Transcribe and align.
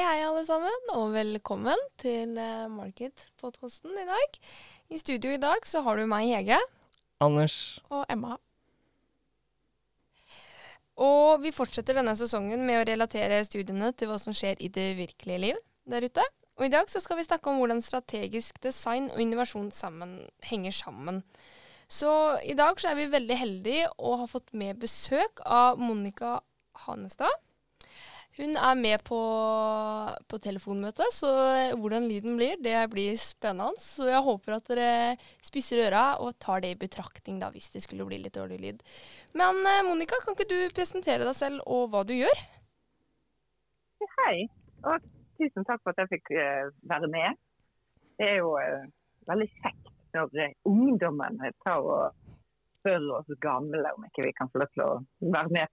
hei 0.00 0.20
alle 0.24 0.40
sammen, 0.48 0.86
og 0.96 1.10
velkommen 1.12 1.80
til 2.00 2.32
uh, 2.38 2.70
Market-podkasten 2.72 3.92
i 4.00 4.06
dag. 4.08 4.36
I 4.88 4.98
studio 4.98 5.34
i 5.34 5.40
dag 5.40 5.66
så 5.68 5.82
har 5.84 6.00
du 6.00 6.06
meg, 6.08 6.30
Hege. 6.30 6.56
Anders. 7.20 7.56
Og 7.92 8.06
Emma. 8.08 8.38
Og 11.00 11.42
vi 11.44 11.52
fortsetter 11.52 11.98
denne 11.98 12.14
sesongen 12.16 12.64
med 12.64 12.80
å 12.80 12.86
relatere 12.88 13.42
studiene 13.44 13.90
til 13.92 14.08
hva 14.08 14.16
som 14.22 14.36
skjer 14.36 14.62
i 14.64 14.70
det 14.72 14.94
virkelige 15.02 15.42
liv 15.44 15.60
der 15.84 16.08
ute. 16.08 16.24
Og 16.56 16.66
i 16.68 16.72
dag 16.72 16.88
så 16.92 17.02
skal 17.04 17.20
vi 17.20 17.26
snakke 17.28 17.52
om 17.52 17.60
hvordan 17.60 17.84
strategisk 17.84 18.60
design 18.64 19.10
og 19.12 19.20
innovasjon 19.20 19.68
sammen 19.74 20.16
henger 20.48 20.76
sammen. 20.80 21.20
Så 21.92 22.38
i 22.48 22.56
dag 22.56 22.80
så 22.80 22.94
er 22.94 23.02
vi 23.02 23.10
veldig 23.12 23.36
heldige 23.36 23.92
og 23.98 24.24
har 24.24 24.32
fått 24.32 24.48
med 24.56 24.80
besøk 24.80 25.44
av 25.44 25.80
Monica 25.80 26.38
Hanestad. 26.86 27.36
Hun 28.38 28.54
er 28.54 28.76
med 28.78 29.02
på, 29.02 29.18
på 30.30 30.38
telefonmøte, 30.42 31.08
så 31.12 31.30
hvordan 31.80 32.06
lyden 32.06 32.36
blir, 32.38 32.60
det 32.62 32.76
blir 32.92 33.16
spennende. 33.18 33.82
Så 33.82 34.06
jeg 34.06 34.22
håper 34.22 34.56
at 34.56 34.70
dere 34.70 34.92
spisser 35.44 35.82
øra 35.88 36.04
og 36.22 36.36
tar 36.38 36.62
det 36.62 36.70
i 36.72 36.78
betraktning 36.78 37.40
da, 37.42 37.50
hvis 37.50 37.72
det 37.74 37.82
skulle 37.84 38.06
bli 38.06 38.20
litt 38.22 38.38
dårlig 38.38 38.60
lyd. 38.62 38.84
Men 39.34 39.60
eh, 39.66 39.82
Monica, 39.86 40.20
kan 40.22 40.38
ikke 40.38 40.48
du 40.52 40.58
presentere 40.76 41.26
deg 41.26 41.36
selv 41.36 41.64
og 41.66 41.90
hva 41.90 42.04
du 42.06 42.14
gjør? 42.14 42.44
Hei, 44.20 44.46
og 44.86 45.02
tusen 45.40 45.66
takk 45.66 45.82
for 45.82 45.92
at 45.92 46.04
jeg 46.04 46.14
fikk 46.14 46.32
uh, 46.38 46.70
være 46.88 47.10
med. 47.12 47.40
Det 48.20 48.28
er 48.30 48.40
jo 48.40 48.54
uh, 48.56 48.86
veldig 49.28 49.48
kjekt 49.58 49.90
når 50.14 50.54
ungdommen 50.66 51.42
tar 51.64 51.82
og 51.82 52.14
spør 52.80 53.10
oss 53.18 53.34
gamle 53.42 53.92
om 53.96 54.06
ikke 54.08 54.24
vi 54.26 54.32
kan 54.38 54.50
få 54.52 54.62
lov 54.62 54.72
til 54.74 54.86
å 54.86 54.92
være 55.20 55.52
med 55.52 55.68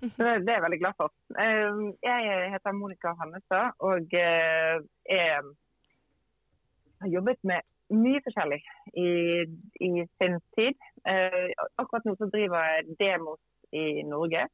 seg. 0.00 0.12
Det 0.18 0.50
er 0.50 0.58
jeg 0.58 0.64
veldig 0.64 0.80
glad 0.82 0.98
for. 1.00 1.14
Ehm, 1.42 1.86
jeg 2.04 2.50
heter 2.52 2.76
Monica 2.76 3.14
Hannestad 3.20 3.80
og 3.88 4.14
eh, 4.20 4.76
er, 5.16 5.48
har 7.00 7.12
jobbet 7.14 7.40
med 7.50 7.66
mye 7.94 8.22
forskjellig 8.26 8.60
i, 8.98 9.10
i 9.88 9.90
sin 10.18 10.38
tid. 10.58 10.86
Eh, 11.06 11.52
akkurat 11.78 12.06
nå 12.06 12.16
så 12.18 12.30
driver 12.32 12.64
jeg 12.70 12.96
Demos 13.00 13.42
i 13.72 14.02
Norge. 14.06 14.46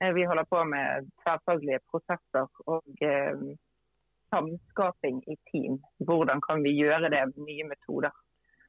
Eh, 0.00 0.12
vi 0.16 0.28
holder 0.28 0.48
på 0.48 0.64
med 0.74 1.10
tverrfaglige 1.22 1.82
prosesser 1.90 2.48
og 2.66 2.84
samskaping 4.30 5.22
i 5.28 5.36
team. 5.50 5.80
Hvordan 6.06 6.40
kan 6.46 6.62
vi 6.64 6.76
gjøre 6.78 7.10
det 7.10 7.24
med 7.32 7.46
nye 7.48 7.66
metoder. 7.72 8.14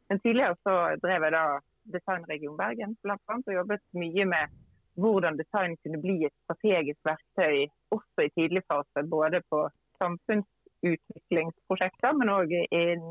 Men 0.09 0.19
tidligere 0.19 0.55
så 0.65 0.73
drev 1.03 1.23
jeg 1.23 1.33
da 1.37 1.45
Designregion 1.93 2.57
Bergen 2.57 2.97
blant 3.03 3.21
annet, 3.29 3.47
og 3.47 3.57
jobbet 3.59 3.83
mye 3.95 4.25
med 4.33 4.57
hvordan 4.99 5.39
design 5.39 5.71
kunne 5.83 5.99
bli 6.03 6.15
et 6.27 6.35
strategisk 6.43 6.99
verktøy 7.07 7.57
også 7.95 8.19
i 8.25 8.33
tidlig 8.37 8.63
fase. 8.71 8.99
Både 9.15 9.37
på 9.51 9.59
samfunnsutviklingsprosjekter, 10.01 12.11
men 12.19 12.27
òg 12.37 12.47
i 12.51 12.53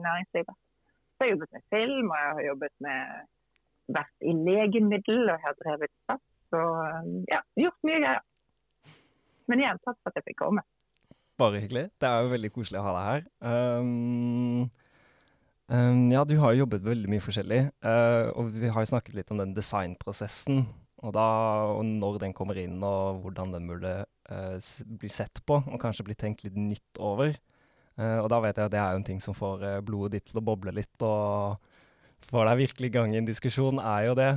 næringslivet. 0.07 0.57
Så 1.15 1.19
jeg 1.21 1.27
har 1.29 1.35
jobbet 1.35 1.51
med 1.53 1.63
film, 1.75 2.07
og 2.11 2.17
jeg 2.23 2.31
har 2.37 2.45
jobbet 2.51 2.75
med 2.87 3.01
vært 3.97 4.19
i 4.31 4.33
legemiddel, 4.49 5.21
og 5.27 5.35
jeg 5.37 5.45
har 5.47 5.55
drevet 5.63 5.93
SAS. 6.07 6.23
Så 6.51 6.61
ja, 7.31 7.41
gjort 7.63 7.81
mye 7.87 8.01
greier. 8.03 8.23
Men 9.51 9.57
igjen, 9.63 9.83
takk 9.87 9.99
for 9.99 10.09
at 10.11 10.17
jeg 10.21 10.27
fikk 10.31 10.41
komme. 10.45 10.63
Bare 11.41 11.63
hyggelig. 11.63 11.87
Det 12.01 12.07
er 12.09 12.19
jo 12.25 12.35
veldig 12.35 12.51
koselig 12.55 12.79
å 12.81 12.87
ha 12.87 12.93
deg 12.97 13.05
her. 13.09 13.21
Um, 13.81 14.63
um, 15.73 16.03
ja, 16.13 16.21
du 16.29 16.35
har 16.43 16.49
jo 16.53 16.63
jobbet 16.65 16.83
veldig 16.87 17.09
mye 17.11 17.25
forskjellig, 17.25 17.63
uh, 17.87 18.27
og 18.37 18.43
vi 18.55 18.69
har 18.71 18.81
jo 18.85 18.93
snakket 18.93 19.17
litt 19.17 19.31
om 19.33 19.41
den 19.41 19.57
designprosessen. 19.57 20.57
Og, 21.01 21.13
da, 21.17 21.27
og 21.79 21.85
når 21.87 22.19
den 22.21 22.35
kommer 22.37 22.59
inn, 22.61 22.77
og 22.85 23.23
hvordan 23.25 23.55
den 23.55 23.69
burde 23.71 23.95
uh, 24.05 24.57
bli 25.01 25.11
sett 25.13 25.41
på, 25.49 25.57
og 25.63 25.81
kanskje 25.81 26.05
bli 26.11 26.17
tenkt 26.19 26.45
litt 26.45 26.59
nytt 26.61 27.01
over. 27.01 27.33
Uh, 27.97 28.21
og 28.21 28.29
da 28.33 28.41
vet 28.45 28.61
jeg 28.61 28.69
at 28.69 28.75
det 28.75 28.81
er 28.83 28.93
jo 28.93 29.01
en 29.01 29.07
ting 29.09 29.23
som 29.25 29.37
får 29.37 29.65
uh, 29.65 29.77
blodet 29.85 30.19
ditt 30.19 30.29
til 30.31 30.43
å 30.43 30.45
boble 30.45 30.75
litt, 30.77 30.93
og 31.07 31.57
får 32.29 32.51
deg 32.51 32.61
virkelig 32.61 32.91
i 32.91 32.95
gang 32.99 33.15
i 33.15 33.21
en 33.23 33.29
diskusjon, 33.29 33.81
er 33.81 34.11
jo 34.11 34.13
det. 34.15 34.29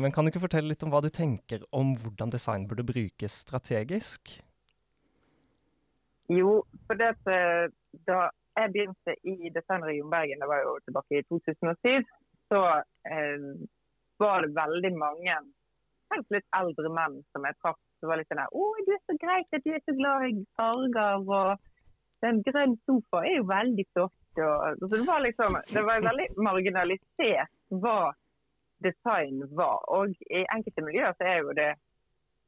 men 0.00 0.12
kan 0.14 0.24
du 0.24 0.30
ikke 0.30 0.44
fortelle 0.44 0.70
litt 0.70 0.84
om 0.86 0.92
hva 0.94 1.00
du 1.02 1.08
tenker 1.12 1.64
om 1.74 1.90
hvordan 1.98 2.30
design 2.30 2.68
burde 2.70 2.84
brukes 2.86 3.34
strategisk? 3.42 4.30
Jo, 6.30 6.62
for 6.86 6.96
det 6.96 7.10
at 7.10 7.74
da 8.06 8.20
jeg 8.30 8.72
begynte 8.72 9.16
i 9.26 9.50
Designregion 9.52 10.08
Bergen, 10.14 10.40
det 10.40 10.48
var 10.48 10.62
jo 10.62 10.78
tilbake 10.86 11.18
i 11.18 11.26
2007, 11.28 12.06
så 12.54 12.62
var 14.22 14.46
det 14.46 14.54
veldig 14.62 14.94
mange 15.02 15.36
helst 16.12 16.34
litt 16.34 16.48
eldre 16.58 16.92
menn 16.98 17.20
som 17.32 17.48
jeg 17.48 17.58
traff. 17.60 17.80
som 18.00 18.10
var 18.10 18.18
litt 18.18 18.32
sånn 18.32 18.42
'Å, 18.42 18.62
du 18.86 18.90
er 18.92 19.02
så 19.06 19.14
greit 19.24 19.54
at 19.54 19.64
du 19.64 19.70
er 19.70 19.82
så 19.86 19.92
glad 19.94 20.24
i 20.26 20.44
farger', 20.58 21.28
og 21.38 21.58
'den 22.22 22.42
grønne 22.42 22.78
sofa 22.86 23.22
er 23.26 23.36
jo 23.36 23.44
veldig 23.46 23.86
flott'. 23.94 24.18
Og, 24.42 24.78
så 24.80 24.86
det 24.96 25.06
var 25.06 25.20
liksom, 25.20 25.56
det 25.74 25.82
var 25.86 26.06
veldig 26.08 26.26
marginalisert 26.36 27.52
hva 27.82 28.12
design 28.82 29.42
var. 29.54 29.78
Og 29.96 30.14
i 30.30 30.42
enkelte 30.54 30.84
miljøer 30.86 31.14
så 31.18 31.28
er 31.30 31.38
jo 31.42 31.52
det 31.52 31.70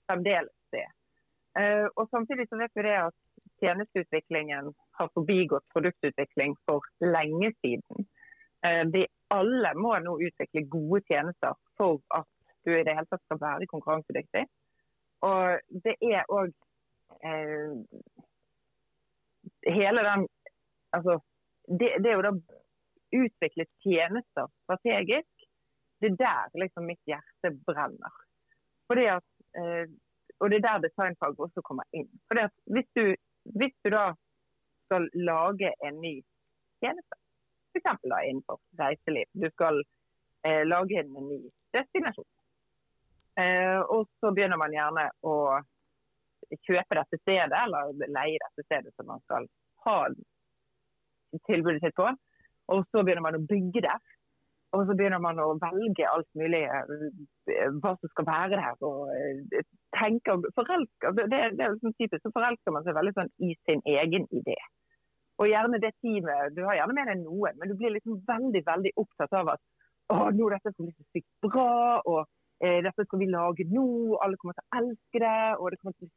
fremdeles 0.09 0.57
det. 0.75 0.87
Uh, 1.59 1.87
og 1.97 2.09
Samtidig 2.11 2.49
så 2.49 2.59
vet 2.59 2.75
vi 2.75 2.87
det 2.89 2.97
at 2.99 3.15
tjenesteutviklingen 3.63 4.73
har 4.99 5.11
forbigått 5.15 5.67
produktutvikling 5.73 6.57
for 6.67 6.83
lenge 7.01 7.53
siden. 7.63 8.09
Uh, 8.67 8.83
de 8.95 9.07
alle 9.35 9.75
må 9.79 9.95
nå 10.03 10.17
utvikle 10.27 10.67
gode 10.71 11.03
tjenester 11.11 11.55
for 11.79 12.01
at 12.19 12.27
du 12.67 12.73
i 12.75 12.85
det 12.87 12.95
hele 12.97 13.09
tatt 13.11 13.23
skal 13.25 13.41
være 13.41 13.71
konkurransedyktig. 13.71 14.45
Og 15.25 15.81
det 15.85 15.97
er 16.03 16.31
òg 16.33 16.53
eh, 17.25 17.75
Hele 19.69 20.03
den 20.05 20.27
Altså, 20.95 21.19
det, 21.81 21.89
det 22.03 22.11
er 22.11 22.19
jo 22.19 22.27
da 22.27 22.33
utvikle 23.19 23.65
tjenester 23.83 24.47
strategisk. 24.63 25.47
Det 26.01 26.11
er 26.13 26.19
der 26.21 26.61
liksom 26.63 26.87
mitt 26.87 27.03
hjerte 27.11 27.51
brenner. 27.67 28.15
Fordi 28.87 29.07
at, 29.17 29.27
eh, 29.59 29.87
og 30.41 30.51
det 30.51 30.61
er 30.61 30.67
der 30.69 30.85
designfag 30.85 31.41
også 31.47 31.65
kommer 31.67 31.87
inn. 31.99 32.07
Fordi 32.29 32.45
at 32.47 32.55
hvis 32.75 32.89
du, 32.99 33.05
hvis 33.59 33.75
du 33.85 33.91
da 33.97 34.05
skal 34.87 35.09
lage 35.31 35.73
en 35.89 36.01
ny 36.07 36.15
tjeneste, 36.85 37.19
f.eks. 37.75 37.91
innenfor 38.31 38.61
reiseliv, 38.79 39.27
du 39.43 39.49
skal 39.57 39.83
eh, 40.47 40.63
lage 40.75 41.01
en 41.03 41.13
ny 41.33 41.41
destinasjon 41.75 42.31
og 43.91 44.07
så 44.21 44.31
begynner 44.31 44.61
man 44.61 44.75
gjerne 44.75 45.09
å 45.27 45.35
kjøpe 46.63 46.99
dette 47.01 47.19
stedet, 47.23 47.59
eller 47.65 47.93
leie 48.15 48.39
dette 48.43 48.65
stedet 48.67 48.93
som 48.95 49.09
man 49.11 49.23
skal 49.25 49.49
ha 49.87 49.99
tilbudet 51.49 51.81
sitt 51.83 51.97
på. 51.99 52.09
Og 52.73 52.85
så 52.91 53.03
begynner 53.03 53.25
man 53.25 53.39
å 53.39 53.47
bygge 53.49 53.83
der. 53.85 54.03
Og 54.75 54.89
så 54.89 54.97
begynner 54.99 55.21
man 55.23 55.39
å 55.39 55.53
velge 55.63 56.07
alt 56.11 56.29
mulig 56.39 56.65
eh, 56.67 57.67
hva 57.83 57.93
som 57.95 58.11
skal 58.11 58.27
være 58.27 58.59
der. 58.59 58.81
og 58.83 59.11
eh, 59.15 59.67
tenke, 59.95 60.35
forelsker, 60.57 61.15
det, 61.15 61.27
det 61.31 61.67
er 61.67 61.77
liksom 61.77 61.95
typisk, 61.95 62.25
så 62.25 62.33
forelsker 62.35 62.75
man 62.75 62.87
seg 62.87 62.97
veldig 62.97 63.13
sånn 63.19 63.31
i 63.47 63.53
sin 63.69 63.85
egen 63.95 64.27
idé. 64.35 64.57
Og 65.39 65.51
gjerne 65.51 65.81
det 65.83 65.93
teamet, 66.03 66.55
Du 66.57 66.65
har 66.67 66.79
gjerne 66.79 66.97
med 66.97 67.11
deg 67.11 67.23
noen, 67.23 67.59
men 67.59 67.71
du 67.71 67.79
blir 67.79 67.95
liksom 67.95 68.19
veldig 68.27 68.63
veldig 68.67 68.95
opptatt 69.03 69.39
av 69.39 69.55
at 69.55 69.63
å, 70.11 70.31
nå 70.35 70.51
dette 70.53 70.75
blir 70.79 70.93
så 70.95 71.07
sykt 71.15 71.31
bra. 71.47 72.03
og 72.03 72.21
eh, 72.25 72.33
dette 72.61 73.05
skal 73.05 73.19
vi 73.21 73.27
lage 73.29 73.65
nå, 73.69 73.87
alle 74.23 74.39
kommer 74.41 74.55
til 74.57 74.65
å 74.65 74.79
elske 74.79 75.21
det. 75.21 75.39
og 75.59 75.73
Det, 75.73 75.79
kommer 75.81 75.97
til, 75.99 76.11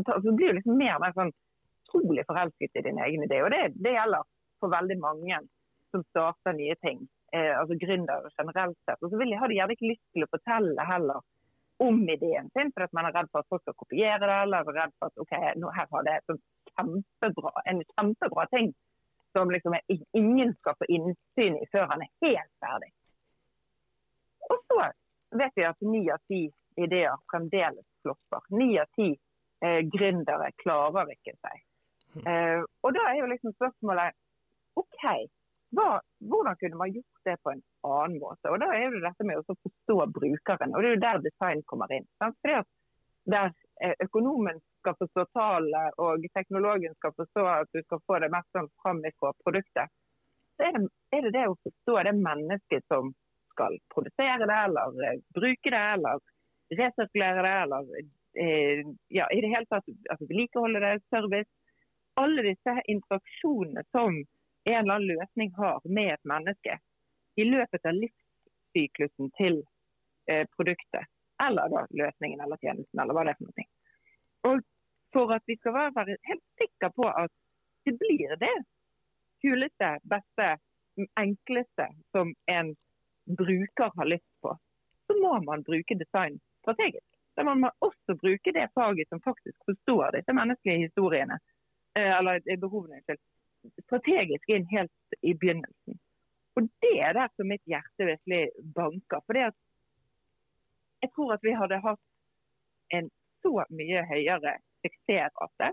altså, 0.00 0.22
Så 0.24 0.32
blir 0.38 0.56
liksom 0.56 0.78
mer 0.80 0.96
og 0.96 1.02
mer 1.04 1.12
sånn 1.16 1.32
utrolig 1.84 2.24
forelsket 2.26 2.80
i 2.80 2.82
din 2.82 2.98
egen 2.98 3.22
idé. 3.22 3.42
og 3.42 3.50
det, 3.50 3.62
det, 3.76 3.92
gjelder 3.94 4.24
for 4.60 4.72
veldig 4.72 4.98
mange 5.00 5.38
som 5.90 6.02
starter 6.10 6.56
nye 6.56 6.74
ting. 6.82 7.04
Eh, 7.32 7.52
altså 7.58 7.74
Gründere 7.78 8.30
generelt 8.38 8.78
sett. 8.84 9.02
Og 9.02 9.10
så 9.10 9.18
vil 9.18 9.30
de, 9.30 9.38
har 9.38 9.48
de 9.48 9.58
gjerne 9.58 9.76
ikke 9.76 9.92
lyst 9.92 10.04
til 10.12 10.24
å 10.24 10.32
fortelle 10.32 10.88
heller 10.88 11.20
om 11.82 12.02
ideen 12.08 12.50
sin, 12.54 12.70
for 12.72 12.86
at 12.86 12.92
man 12.94 13.08
er 13.08 13.14
redd 13.16 13.30
for 13.32 13.42
at 13.42 13.50
folk 13.50 13.62
skal 13.62 13.78
kopiere 13.78 14.22
det, 14.22 14.40
eller 14.46 14.62
er 14.62 14.76
redd 14.78 14.92
for 14.98 15.10
at 15.10 15.22
ok, 15.22 15.32
nå 15.58 15.70
her 15.74 15.88
har 15.90 16.04
det 16.06 16.18
sånn 16.28 16.42
kjempebra, 16.74 17.52
en 17.70 17.82
kjempebra 17.94 18.46
ting 18.54 18.74
som 19.34 19.50
liksom 19.50 19.74
ingen 20.14 20.52
skal 20.60 20.76
få 20.78 20.86
innsyn 20.96 21.58
i 21.58 21.66
før 21.72 21.88
han 21.90 22.04
er 22.04 22.12
helt 22.22 22.52
ferdig. 22.62 22.92
Og 24.46 24.60
så 24.70 24.78
vet 25.38 25.54
vi 25.56 25.66
at 25.68 25.80
ni 25.80 26.02
av 26.10 26.22
ti 26.30 26.42
ideer 26.76 27.16
fremdeles 27.30 27.86
flopper. 28.02 28.42
Ni 28.58 28.78
av 28.80 28.90
ti 28.96 29.10
eh, 29.64 29.80
gründere 29.94 30.50
klarer 30.62 31.10
ikke 31.14 31.34
seg. 31.38 31.62
Hm. 32.14 32.26
Eh, 32.26 32.60
og 32.82 32.94
da 32.96 33.08
er 33.10 33.20
jo 33.20 33.30
liksom 33.30 33.54
spørsmålet 33.56 34.14
OK, 34.80 35.02
hva, 35.74 35.98
hvordan 36.30 36.56
kunne 36.60 36.78
man 36.78 36.94
gjort 36.94 37.26
det 37.26 37.36
på 37.42 37.52
en 37.54 37.62
annen 37.86 38.18
måte? 38.22 38.50
Og 38.50 38.60
Da 38.62 38.70
er 38.74 38.94
det 38.94 39.02
dette 39.04 39.26
med 39.26 39.40
å 39.40 39.56
forstå 39.66 39.98
brukeren, 40.18 40.74
og 40.74 40.82
det 40.82 40.90
er 40.90 40.96
jo 40.96 41.04
der 41.04 41.26
design 41.26 41.62
kommer 41.70 41.92
inn. 41.94 42.06
Sant? 42.22 42.38
Fordi 42.42 42.60
at 42.62 42.70
Der 43.24 43.52
eh, 43.80 43.94
økonomen 44.04 44.58
skal 44.82 44.96
forstå 45.00 45.22
tallene 45.32 45.92
og 46.04 46.26
teknologen 46.36 46.92
skal 46.98 47.14
forstå 47.16 47.44
at 47.48 47.70
du 47.72 47.80
skal 47.80 48.02
få 48.04 48.18
det 48.20 48.28
mest 48.34 48.50
sånn 48.52 48.68
fram 48.82 49.00
fra 49.16 49.30
produktet, 49.40 49.88
så 50.58 50.66
er 50.66 50.76
det, 50.76 50.82
er 51.16 51.22
det 51.24 51.32
det 51.32 51.44
å 51.48 51.56
forstå 51.64 51.94
det 52.04 52.12
mennesket 52.18 52.84
som 52.92 53.14
skal 53.54 53.78
produsere 53.94 54.46
det, 54.50 54.58
eller 54.66 55.04
eh, 55.06 55.20
bruke 55.38 55.72
det, 55.74 55.82
eller 55.96 56.20
resirkulere 56.78 57.44
det, 57.46 57.54
eller 57.62 57.92
eh, 58.44 58.86
ja, 59.08 59.28
i 59.30 59.40
det 59.40 59.52
hele 59.52 59.70
tatt 59.70 59.86
altså, 60.10 60.26
vedlikeholde 60.28 60.82
det, 60.84 60.94
service. 61.10 61.50
alle 62.14 62.42
disse 62.46 62.74
interaksjonene 62.86 63.82
som 63.90 64.20
en 64.64 64.76
eller 64.78 64.94
annen 64.94 65.08
løsning 65.08 65.54
har 65.56 65.80
med 65.84 66.12
et 66.14 66.28
menneske 66.30 66.78
i 67.36 67.44
løpet 67.44 67.86
av 67.86 67.96
livssyklusen 67.98 69.32
til 69.38 69.62
eh, 70.30 70.46
produktet, 70.56 71.10
eller 71.42 71.72
da 71.72 71.86
løsningen 71.90 72.40
eller 72.40 72.60
tjenesten, 72.62 73.00
eller 73.00 73.16
hva 73.16 73.26
det 73.26 73.34
er 73.34 73.40
for 73.40 73.50
noe. 73.50 73.66
Og 74.50 74.62
for 75.14 75.34
at 75.34 75.44
vi 75.46 75.56
skal 75.58 75.74
være 75.74 76.16
helt 76.28 76.46
sikre 76.60 76.90
på 76.94 77.08
at 77.10 77.32
det 77.84 77.96
blir 78.00 78.36
det 78.40 78.54
kuleste, 79.44 79.90
beste, 80.08 80.54
enkleste 81.20 81.88
som 82.14 82.32
en 82.50 82.72
bruker 83.24 83.90
har 83.96 84.04
lyst 84.04 84.40
på, 84.42 84.58
så 85.06 85.16
må 85.20 85.40
man 85.44 85.62
bruke 85.62 85.98
design 85.98 86.40
strategisk. 86.62 87.06
Da 87.34 87.44
må 87.44 87.54
man 87.54 87.70
også 87.82 88.16
bruke 88.20 88.52
det 88.54 88.68
faget 88.74 89.08
som 89.08 89.20
faktisk 89.20 89.56
forstår 89.66 90.16
disse 90.16 90.32
menneskelige 90.32 90.86
historiene, 90.86 91.38
eh, 91.98 92.12
eller 92.18 92.40
behovene, 92.60 93.00
strategisk 93.86 94.48
inn 94.48 94.66
helt 94.70 95.18
i 95.20 95.34
begynnelsen. 95.34 95.98
Og 96.56 96.68
Det 96.80 96.96
er 97.02 97.12
der 97.12 97.28
som 97.36 97.48
mitt 97.50 97.64
hjerte 97.66 98.06
virkelig 98.06 98.50
banker. 98.74 99.20
For 99.26 99.34
jeg 99.34 101.10
tror 101.14 101.32
at 101.34 101.42
vi 101.42 101.56
hadde 101.58 101.80
hatt 101.82 102.04
en 102.90 103.10
så 103.42 103.64
mye 103.70 104.04
høyere 104.08 104.58
suksessrate 104.84 105.72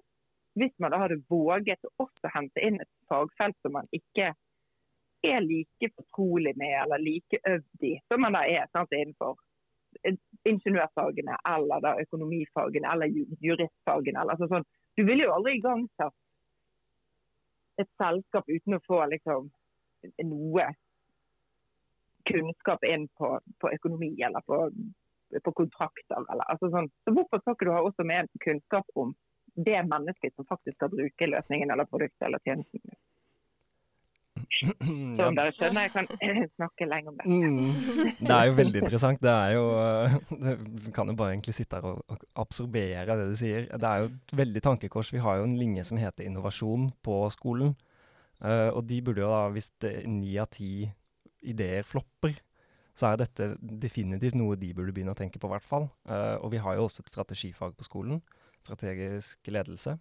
hvis 0.60 0.74
man 0.84 0.92
da 0.92 1.00
hadde 1.00 1.22
våget 1.32 1.86
å 1.88 1.92
også 2.04 2.32
hente 2.34 2.64
inn 2.66 2.82
et 2.82 2.90
fagfelt 3.08 3.56
som 3.64 3.78
man 3.78 3.88
ikke 3.96 4.34
er 5.22 5.42
like 5.46 5.90
fortrolig 5.96 6.54
med 6.58 6.76
eller 6.84 7.02
like 7.02 7.40
øvd 7.48 7.88
i, 7.88 7.96
som 8.08 8.22
man 8.22 8.36
da 8.38 8.42
er 8.50 8.70
sant, 8.74 8.94
innenfor 8.96 9.38
ingeniørfagene 10.48 11.36
eller 11.56 11.82
da 11.84 11.96
økonomifagene 12.02 12.92
eller 12.94 13.12
juristfagene. 13.40 14.22
Eller, 14.22 14.34
altså 14.34 14.48
sånn. 14.52 14.66
Du 14.98 15.04
ville 15.06 15.26
jo 15.26 15.34
aldri 15.36 15.58
igangsatt 15.58 16.16
et 17.82 17.90
selskap 18.02 18.50
uten 18.50 18.78
å 18.78 18.82
få 18.88 19.04
liksom, 19.12 19.52
noe 20.28 20.66
kunnskap 22.30 22.84
inn 22.86 23.08
på, 23.18 23.34
på 23.62 23.72
økonomi 23.78 24.14
eller 24.26 24.44
på, 24.46 24.64
på 25.44 25.54
kontrakter. 25.58 26.20
Eller, 26.22 26.46
altså 26.48 26.72
sånn. 26.74 26.90
Så 27.06 27.16
hvorfor 27.16 27.42
skal 27.42 27.58
ikke 27.58 27.70
du 27.70 27.76
ha 27.76 27.84
også 27.86 28.08
med 28.08 28.32
kunnskap 28.46 28.98
om 29.04 29.14
det 29.56 29.80
mennesket 29.88 30.36
som 30.36 30.48
faktisk 30.48 30.78
skal 30.78 30.94
bruke 30.94 31.28
løsningen 31.28 31.74
eller 31.74 31.90
produktet 31.90 32.28
eller 32.28 32.44
tjenesten? 32.46 33.00
Som 35.18 35.38
dere 35.38 35.54
skjønner, 35.56 35.88
jeg 35.88 35.94
kan 35.94 36.10
snakke 36.58 36.88
lenge 36.90 37.12
om 37.12 37.20
det. 37.20 37.28
Mm, 37.28 38.18
det 38.20 38.36
er 38.36 38.50
jo 38.50 38.58
veldig 38.58 38.84
interessant. 38.84 39.22
Det 39.24 39.32
er 39.32 39.56
jo 39.56 39.66
Vi 40.86 40.94
kan 40.96 41.10
jo 41.10 41.16
bare 41.18 41.36
egentlig 41.36 41.56
sitte 41.58 41.80
her 41.80 41.88
og 41.88 42.26
absorbere 42.44 43.18
det 43.20 43.30
du 43.32 43.38
sier. 43.40 43.70
Det 43.72 43.88
er 43.88 44.04
jo 44.04 44.12
et 44.12 44.36
veldig 44.44 44.64
tankekors. 44.68 45.14
Vi 45.16 45.24
har 45.24 45.40
jo 45.40 45.48
en 45.48 45.58
linje 45.60 45.88
som 45.88 46.00
heter 46.02 46.28
innovasjon 46.28 46.92
på 47.06 47.24
skolen. 47.34 47.76
Uh, 48.42 48.74
og 48.74 48.86
de 48.90 49.02
burde 49.06 49.22
jo 49.22 49.30
da, 49.30 49.42
hvis 49.54 49.70
ni 50.10 50.34
av 50.42 50.50
ti 50.50 50.88
ideer 51.46 51.86
flopper, 51.86 52.40
så 52.98 53.12
er 53.12 53.20
dette 53.22 53.52
definitivt 53.62 54.38
noe 54.38 54.58
de 54.60 54.72
burde 54.78 54.94
begynne 54.94 55.14
å 55.14 55.18
tenke 55.18 55.40
på, 55.40 55.50
i 55.50 55.54
hvert 55.56 55.66
fall. 55.66 55.88
Uh, 56.10 56.38
og 56.42 56.52
vi 56.54 56.62
har 56.62 56.78
jo 56.78 56.88
også 56.88 57.06
et 57.06 57.14
strategifag 57.14 57.76
på 57.78 57.88
skolen. 57.88 58.22
Strategisk 58.66 59.48
ledelse. 59.54 59.96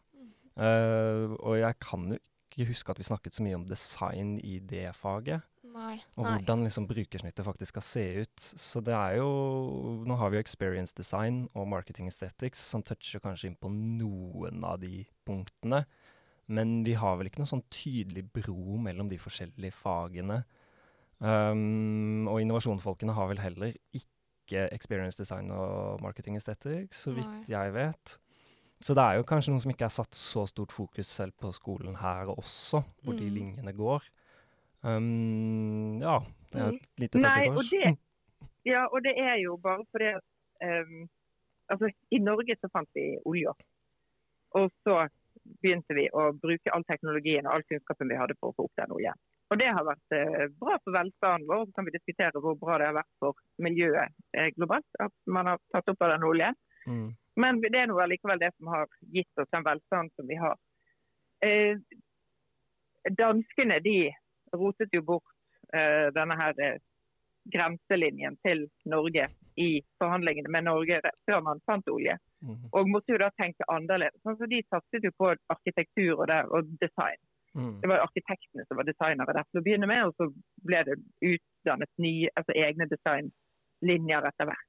Uh, 0.56 1.37
og 1.38 1.61
jeg 1.61 1.76
kan 1.81 2.08
jo 2.11 2.19
ikke 2.50 2.69
huske 2.73 2.93
at 2.93 3.00
vi 3.00 3.06
snakket 3.06 3.37
så 3.37 3.47
mye 3.47 3.58
om 3.61 3.64
design 3.69 4.37
i 4.43 4.58
det 4.58 4.91
faget. 4.99 5.47
Nei. 5.70 6.00
Og 6.19 6.26
hvordan 6.26 6.64
liksom 6.67 6.87
brukersnittet 6.91 7.47
faktisk 7.47 7.76
skal 7.76 7.85
se 7.87 8.05
ut. 8.25 8.47
Så 8.58 8.82
det 8.82 8.94
er 8.97 9.20
jo 9.20 10.02
Nå 10.06 10.17
har 10.19 10.31
vi 10.31 10.38
jo 10.38 10.44
experience 10.44 10.97
design 10.97 11.44
og 11.55 11.69
marketing 11.70 12.11
aesthetics 12.11 12.62
som 12.73 12.82
toucher 12.82 13.23
kanskje 13.23 13.50
inn 13.50 13.58
på 13.61 13.70
noen 13.70 14.64
av 14.67 14.81
de 14.82 15.05
punktene. 15.26 15.85
Men 16.50 16.81
vi 16.87 16.97
har 16.99 17.19
vel 17.19 17.31
ikke 17.31 17.44
noen 17.44 17.52
sånn 17.52 17.69
tydelig 17.70 18.25
bro 18.35 18.81
mellom 18.82 19.11
de 19.11 19.20
forskjellige 19.23 19.76
fagene. 19.79 20.43
Um, 21.20 22.26
og 22.32 22.41
innovasjonsfolkene 22.43 23.14
har 23.14 23.29
vel 23.31 23.43
heller 23.43 23.76
ikke 23.94 24.64
experience 24.73 25.20
design 25.20 25.52
og 25.55 26.00
marketing 26.02 26.38
aesthetics, 26.41 27.05
så 27.05 27.14
vidt 27.14 27.29
Nei. 27.29 27.44
jeg 27.52 27.75
vet. 27.76 28.17
Så 28.80 28.94
det 28.96 29.04
er 29.04 29.18
jo 29.20 29.26
kanskje 29.28 29.52
noe 29.52 29.60
som 29.60 29.72
ikke 29.74 29.84
er 29.86 29.92
satt 29.92 30.16
så 30.16 30.46
stort 30.48 30.72
fokus 30.72 31.10
selv 31.12 31.34
på 31.40 31.52
skolen 31.52 31.98
her 32.00 32.30
også, 32.32 32.80
hvor 33.04 33.12
de 33.18 33.28
Mm. 33.28 33.34
linjene 33.34 33.72
går. 33.76 34.06
Um, 34.82 36.00
ja, 36.00 36.18
det 36.52 36.60
er 36.60 36.68
et 36.72 36.86
lite 36.96 37.20
Nei, 37.20 37.48
og 37.48 37.60
tankekors. 37.60 37.98
ja, 38.72 38.86
og 38.88 39.04
det 39.04 39.12
er 39.20 39.36
jo 39.44 39.56
bare 39.60 39.84
fordi 39.92 40.08
at 40.16 40.24
um, 40.64 41.08
altså, 41.68 41.90
I 42.10 42.18
Norge 42.18 42.56
så 42.56 42.70
fant 42.72 42.88
vi 42.96 43.18
olje. 43.28 43.52
Og 44.56 44.70
så 44.84 45.08
begynte 45.62 45.94
vi 45.94 46.08
å 46.16 46.30
bruke 46.32 46.72
all 46.74 46.84
teknologien 46.88 47.46
og 47.46 47.58
all 47.58 47.66
kunnskapen 47.68 48.08
vi 48.10 48.18
hadde 48.18 48.36
for 48.40 48.50
å 48.50 48.56
få 48.56 48.66
opp 48.68 48.80
den 48.80 48.96
oljen. 48.96 49.20
Og 49.50 49.58
det 49.58 49.70
har 49.74 49.82
vært 49.86 50.14
eh, 50.14 50.44
bra 50.62 50.76
for 50.78 50.94
velstanden 50.94 51.48
vår. 51.50 51.64
Så 51.66 51.74
kan 51.76 51.86
vi 51.88 51.94
diskutere 51.96 52.42
hvor 52.42 52.54
bra 52.58 52.76
det 52.78 52.90
har 52.90 52.98
vært 53.00 53.14
for 53.22 53.38
miljøet 53.62 54.14
eh, 54.38 54.52
globalt 54.54 55.00
at 55.02 55.14
man 55.26 55.50
har 55.50 55.62
tatt 55.74 55.90
opp 55.90 56.04
av 56.06 56.12
den 56.14 56.26
oljen. 56.28 56.58
Mm. 56.86 57.08
Men 57.36 57.60
det 57.62 57.76
er 57.78 57.90
nå 57.90 57.98
allikevel 58.00 58.40
det 58.40 58.50
som 58.56 58.70
har 58.72 58.88
gitt 59.14 59.38
oss 59.38 59.50
den 59.54 59.66
velstanden 59.66 60.10
som 60.16 60.28
vi 60.28 60.38
har. 60.40 60.56
Eh, 61.46 61.78
danskene 63.16 63.78
de 63.84 63.98
rotet 64.52 64.92
jo 64.92 65.02
bort 65.06 65.36
eh, 65.74 66.08
denne 66.14 66.36
her 66.40 66.58
eh, 66.60 66.80
grenselinjen 67.50 68.36
til 68.44 68.66
Norge 68.84 69.28
i 69.60 69.70
forhandlingene 70.00 70.52
med 70.52 70.66
Norge 70.68 71.00
før 71.28 71.40
man 71.46 71.62
fant 71.66 71.88
olje. 71.88 72.16
Mm. 72.44 72.68
Og 72.72 72.88
måtte 72.88 73.12
jo 73.14 73.20
da 73.20 73.30
tenke 73.36 73.66
annerledes. 73.68 74.20
Altså, 74.24 74.48
de 74.48 74.62
satset 74.68 75.04
jo 75.04 75.12
på 75.16 75.32
arkitektur 75.52 76.14
og, 76.18 76.26
der, 76.28 76.48
og 76.48 76.68
design. 76.80 77.20
Mm. 77.54 77.80
Det 77.82 77.90
var 77.90 78.04
arkitektene 78.04 78.64
som 78.68 78.78
var 78.78 78.86
designere 78.88 79.34
der 79.36 79.46
til 79.48 79.60
å 79.60 79.64
begynne 79.66 79.88
med, 79.90 80.06
og 80.06 80.14
så 80.16 80.28
ble 80.66 80.82
det 80.86 80.96
utdannet 81.32 81.90
nye, 81.98 82.30
altså 82.38 82.54
egne 82.54 82.86
designlinjer 82.92 84.28
etter 84.30 84.50
hvert. 84.50 84.68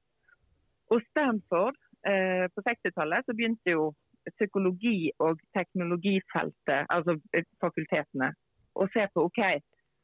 Og 0.92 1.04
Stanford 1.10 1.78
på 2.02 2.62
60-tallet 2.66 3.26
så 3.26 3.34
begynte 3.36 3.74
jo 3.74 3.90
psykologi- 4.30 5.12
og 5.18 5.40
teknologifeltet, 5.56 6.86
altså 6.88 7.16
eh, 7.34 7.44
fakultetene, 7.60 8.32
å 8.74 8.86
se 8.92 9.06
på 9.12 9.26
OK, 9.28 9.40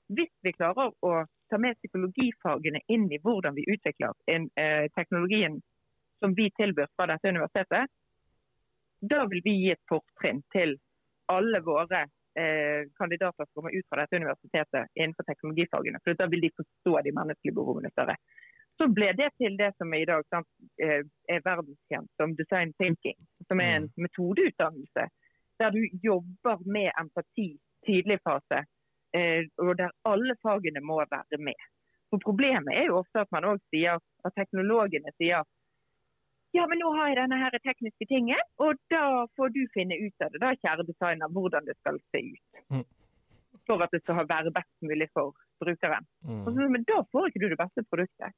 hvis 0.09 0.33
vi 0.45 0.53
klarer 0.57 0.93
å 1.05 1.13
ta 1.49 1.61
med 1.61 1.79
psykologifagene 1.81 2.83
inn 2.93 3.07
i 3.13 3.21
hvordan 3.23 3.57
vi 3.57 3.67
utvikler 3.69 4.13
en, 4.27 4.51
eh, 4.61 4.89
teknologien 4.97 5.61
som 6.21 6.35
vi 6.35 6.51
tilbyr 6.57 6.91
fra 6.97 7.07
dette 7.13 7.33
universitetet, 7.33 7.89
da 9.01 9.25
vil 9.31 9.43
vi 9.45 9.55
gi 9.63 9.73
et 9.73 9.85
fortrinn 9.89 10.43
til 10.53 10.77
alle 11.31 11.61
våre 11.63 12.07
eh, 12.39 12.89
kandidater 12.99 13.47
som 13.47 13.55
kommer 13.61 13.77
ut 13.77 13.87
fra 13.89 14.03
dette 14.03 14.19
universitetet 14.19 14.91
innenfor 14.95 15.27
teknologifagene. 15.29 16.01
For 16.03 16.19
da 16.19 16.27
vil 16.27 16.43
de 16.43 16.55
forstå 16.57 17.01
de 17.07 17.15
menneskelige 17.15 17.55
behovene 17.55 17.93
større. 17.93 18.17
Så 18.79 18.87
ble 18.95 19.11
det 19.19 19.33
til 19.43 19.57
det 19.59 19.73
som 19.77 19.95
i 19.95 20.05
dag 20.07 20.23
sant, 20.31 20.49
eh, 20.83 21.03
er 21.29 21.45
verdenskjent 21.45 22.11
som 22.21 22.37
design 22.39 22.73
thinking, 22.79 23.17
som 23.49 23.61
er 23.61 23.73
en 23.81 23.89
metodeutdannelse. 23.99 25.09
Der 25.59 25.75
du 25.75 25.81
jobber 26.03 26.63
med 26.65 26.93
empati 27.01 27.49
tidlig 27.87 28.21
fase, 28.23 28.63
eh, 29.19 29.49
og 29.59 29.77
der 29.81 29.91
alle 30.07 30.37
fagene 30.43 30.81
må 30.81 31.01
være 31.03 31.41
med. 31.43 31.59
For 32.11 32.23
Problemet 32.23 32.77
er 32.77 32.87
jo 32.87 33.01
ofte 33.03 33.25
at 33.25 33.33
man 33.35 33.45
også 33.45 33.67
sier 33.75 33.99
at 33.99 34.37
teknologene 34.39 35.13
sier 35.19 35.43
ja, 36.57 36.65
men 36.67 36.81
nå 36.81 36.91
har 36.97 37.11
jeg 37.11 37.19
denne 37.19 37.39
her 37.43 37.57
tekniske 37.61 38.07
tingen, 38.09 38.41
og 38.65 38.79
da 38.89 39.27
får 39.37 39.51
du 39.53 39.61
finne 39.75 39.99
ut 40.01 40.25
av 40.25 40.31
det, 40.33 40.41
da, 40.41 40.55
kjære 40.57 40.87
designer, 40.89 41.29
hvordan 41.35 41.67
det 41.69 41.77
skal 41.77 41.99
se 42.15 42.23
ut. 42.25 42.63
Mm. 42.73 42.87
For 43.69 43.85
at 43.85 43.93
det 43.93 44.01
skal 44.01 44.23
være 44.23 44.55
best 44.57 44.73
mulig 44.81 45.11
for 45.13 45.37
brukeren. 45.61 46.07
Mm. 46.25 46.47
så, 46.47 46.69
men 46.73 46.87
da 46.89 47.03
får 47.13 47.29
ikke 47.29 47.43
du 47.43 47.51
det 47.53 47.61
beste 47.61 47.85
produktet. 47.91 48.33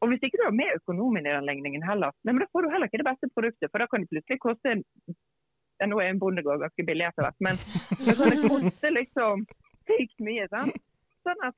Og 0.00 0.10
hvis 0.10 0.24
ikke 0.26 0.38
du 0.40 0.44
har 0.44 0.56
med 0.56 0.76
økonomien 0.76 1.26
i 1.26 1.32
den 1.32 1.46
ligningen 1.48 1.84
heller, 1.86 2.12
nei, 2.24 2.34
men 2.34 2.44
da 2.44 2.50
får 2.52 2.66
du 2.66 2.72
heller 2.72 2.90
ikke 2.90 3.00
det 3.00 3.08
beste 3.08 3.30
produktet. 3.36 3.70
For 3.70 3.80
da 3.80 3.86
kan 3.90 4.04
det 4.04 4.10
plutselig 4.12 4.40
koste 4.42 4.74
en 4.74 4.84
ja, 5.76 5.86
Nå 5.90 5.98
er 6.00 6.08
en 6.08 6.20
bondegård 6.20 6.62
ganske 6.62 6.84
billig 6.88 7.04
etter 7.04 7.26
hvert, 7.26 7.42
men 7.44 7.58
da 8.00 8.14
kan 8.16 8.30
det 8.32 8.48
koste 8.48 8.92
liksom 8.94 9.42
sykt 9.88 10.22
mye. 10.24 10.46
sant? 10.52 10.78
Sånn 11.26 11.42
at 11.48 11.56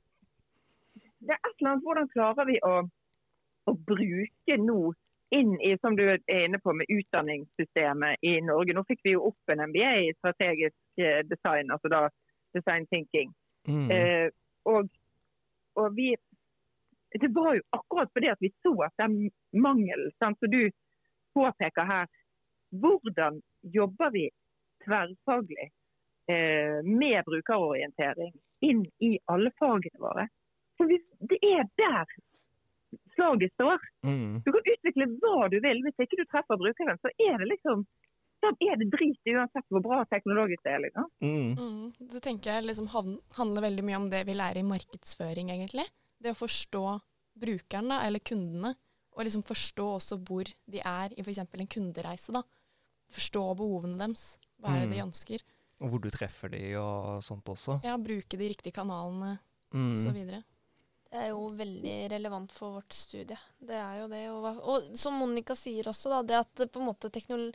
det 1.22 1.34
er 1.34 1.38
et 1.38 1.52
eller 1.58 1.70
annet 1.72 1.84
Hvordan 1.86 2.08
klarer 2.14 2.48
vi 2.48 2.56
å, 2.66 2.72
å 3.70 3.74
bruke 3.90 4.56
nå 4.62 4.80
inn 5.34 5.54
i 5.60 5.74
som 5.82 5.96
du 5.96 6.04
er 6.08 6.22
inne 6.32 6.58
på 6.62 6.72
med 6.72 6.88
utdanningssystemet 6.88 8.24
i 8.24 8.38
Norge. 8.40 8.74
Nå 8.74 8.84
fikk 8.88 9.02
vi 9.04 9.12
jo 9.12 9.26
opp 9.28 9.52
en 9.52 9.60
MBA 9.68 9.90
i 10.06 10.14
strategisk 10.16 11.02
eh, 11.02 11.20
design, 11.28 11.72
altså 11.74 11.90
da 11.92 12.00
design 12.56 12.86
thinking. 12.88 13.34
Mm. 13.68 13.90
Eh, 13.92 14.28
og, 14.72 14.88
og 15.76 15.92
vi 15.96 16.14
Det 17.20 17.30
var 17.34 17.54
jo 17.58 17.64
akkurat 17.76 18.12
fordi 18.14 18.30
at 18.32 18.42
vi 18.44 18.52
så 18.62 18.74
at 18.86 19.02
den 19.02 19.30
mangelen 19.52 20.12
som 20.18 20.36
du 20.40 20.62
påpeker 21.34 21.88
her. 21.88 22.06
Hvordan 22.70 23.40
jobber 23.62 24.10
vi 24.12 24.28
tverrfaglig 24.84 25.70
eh, 26.28 26.80
med 26.84 27.22
brukerorientering 27.24 28.34
inn 28.60 28.82
i 29.00 29.14
alle 29.32 29.52
fagene 29.60 30.02
våre? 30.02 30.26
For 30.76 30.90
hvis 30.90 31.04
det 31.30 31.38
er 31.42 31.64
der 31.80 32.18
slaget 33.14 33.52
står. 33.52 33.78
Mm. 34.06 34.42
Du 34.44 34.52
kan 34.52 34.68
utvikle 34.74 35.06
hva 35.22 35.48
du 35.52 35.58
vil. 35.64 35.80
Hvis 35.84 36.04
ikke 36.04 36.20
du 36.20 36.26
treffer 36.28 36.60
brukeren, 36.60 37.00
så 37.02 37.10
er 37.18 37.40
det 37.40 37.50
liksom 37.54 37.86
da 38.38 38.52
er 38.62 38.76
det 38.78 38.86
drit 38.92 39.30
uansett 39.32 39.66
hvor 39.72 39.82
bra 39.82 40.04
teknologisk 40.06 40.62
det 40.62 40.74
er. 40.76 40.82
liksom. 40.84 41.08
Mm. 41.20 41.48
Mm. 41.58 42.10
Så 42.12 42.20
tenker 42.22 42.52
jeg 42.52 42.68
liksom 42.68 42.86
handler 43.34 43.66
veldig 43.66 43.84
mye 43.88 43.98
om 43.98 44.06
det 44.12 44.20
vi 44.28 44.36
lærer 44.38 44.62
i 44.62 44.68
markedsføring, 44.68 45.50
egentlig. 45.50 45.88
Det 46.20 46.32
å 46.34 46.38
forstå 46.38 47.00
brukeren, 47.38 47.88
da, 47.88 48.00
eller 48.06 48.18
kundene, 48.20 48.74
og 49.14 49.24
liksom 49.26 49.42
forstå 49.46 49.86
også 49.98 50.18
hvor 50.24 50.44
de 50.70 50.80
er 50.84 51.14
i 51.16 51.22
f.eks. 51.22 51.38
en 51.38 51.66
kundereise. 51.66 52.32
da. 52.32 52.42
Forstå 53.10 53.42
behovene 53.56 53.98
deres. 53.98 54.38
Hva 54.60 54.74
er 54.76 54.80
det 54.86 54.90
de 54.90 54.98
Mm. 55.02 55.08
ønsker? 55.10 55.42
Og 55.80 55.90
hvor 55.90 56.00
du 56.02 56.10
treffer 56.10 56.50
de 56.50 56.74
og 56.76 57.22
sånt 57.22 57.44
også. 57.44 57.80
Ja, 57.84 57.96
Bruke 57.96 58.36
de 58.36 58.48
riktige 58.48 58.72
kanalene, 58.74 59.38
Mm. 59.72 59.92
osv. 59.92 60.42
Det 61.08 61.16
er 61.16 61.30
jo 61.30 61.46
veldig 61.56 61.92
relevant 62.12 62.50
for 62.52 62.74
vårt 62.76 62.92
studie. 62.92 63.36
Det 63.64 63.76
er 63.80 63.94
jo 64.02 64.08
det. 64.12 64.18
Og, 64.28 64.58
og 64.60 64.88
som 65.00 65.14
Monica 65.16 65.54
sier 65.56 65.86
også, 65.88 66.10
da, 66.12 66.18
det 66.20 66.36
at 66.36 66.64
på 66.74 66.82
en 66.82 66.88
måte 66.90 67.08
teknolo 67.08 67.46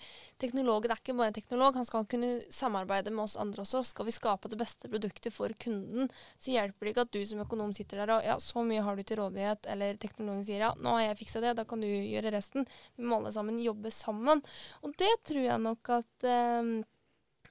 teknologen 0.41 0.89
er 0.89 0.98
ikke 0.98 1.13
bare 1.19 1.29
en 1.29 1.36
teknolog. 1.36 1.77
Han 1.77 1.86
skal 1.86 2.07
kunne 2.10 2.31
samarbeide 2.50 3.13
med 3.13 3.27
oss 3.27 3.36
andre 3.38 3.62
også. 3.62 3.83
Skal 3.86 4.07
vi 4.07 4.15
skape 4.15 4.50
det 4.50 4.57
beste 4.57 4.89
produktet 4.89 5.36
for 5.36 5.53
kunden, 5.62 6.10
så 6.41 6.55
hjelper 6.55 6.89
det 6.89 6.95
ikke 6.95 7.05
at 7.05 7.13
du 7.13 7.19
som 7.29 7.43
økonom 7.45 7.75
sitter 7.77 8.01
der 8.01 8.15
og 8.15 8.25
ja, 8.25 8.39
så 8.41 8.65
mye 8.65 8.88
har 8.88 8.98
du 8.98 9.03
til 9.05 9.22
rådighet, 9.22 9.69
eller 9.75 10.01
teknologen 10.01 10.41
sier 10.50 10.65
ja, 10.65 10.72
nå 10.74 10.98
har 10.98 11.05
jeg 11.12 11.22
fiksa 11.22 11.45
det, 11.45 11.53
da 11.62 11.67
kan 11.69 11.86
du 11.86 11.91
gjøre 11.91 12.33
resten. 12.33 12.65
Vi 12.98 13.05
må 13.05 13.22
alle 13.22 13.36
sammen 13.38 13.62
jobbe 13.62 13.93
sammen. 13.93 14.41
Og 14.81 14.98
det 14.98 15.13
tror 15.29 15.45
jeg 15.45 15.62
nok 15.62 15.93
at, 16.00 16.25
eh, 16.25 16.74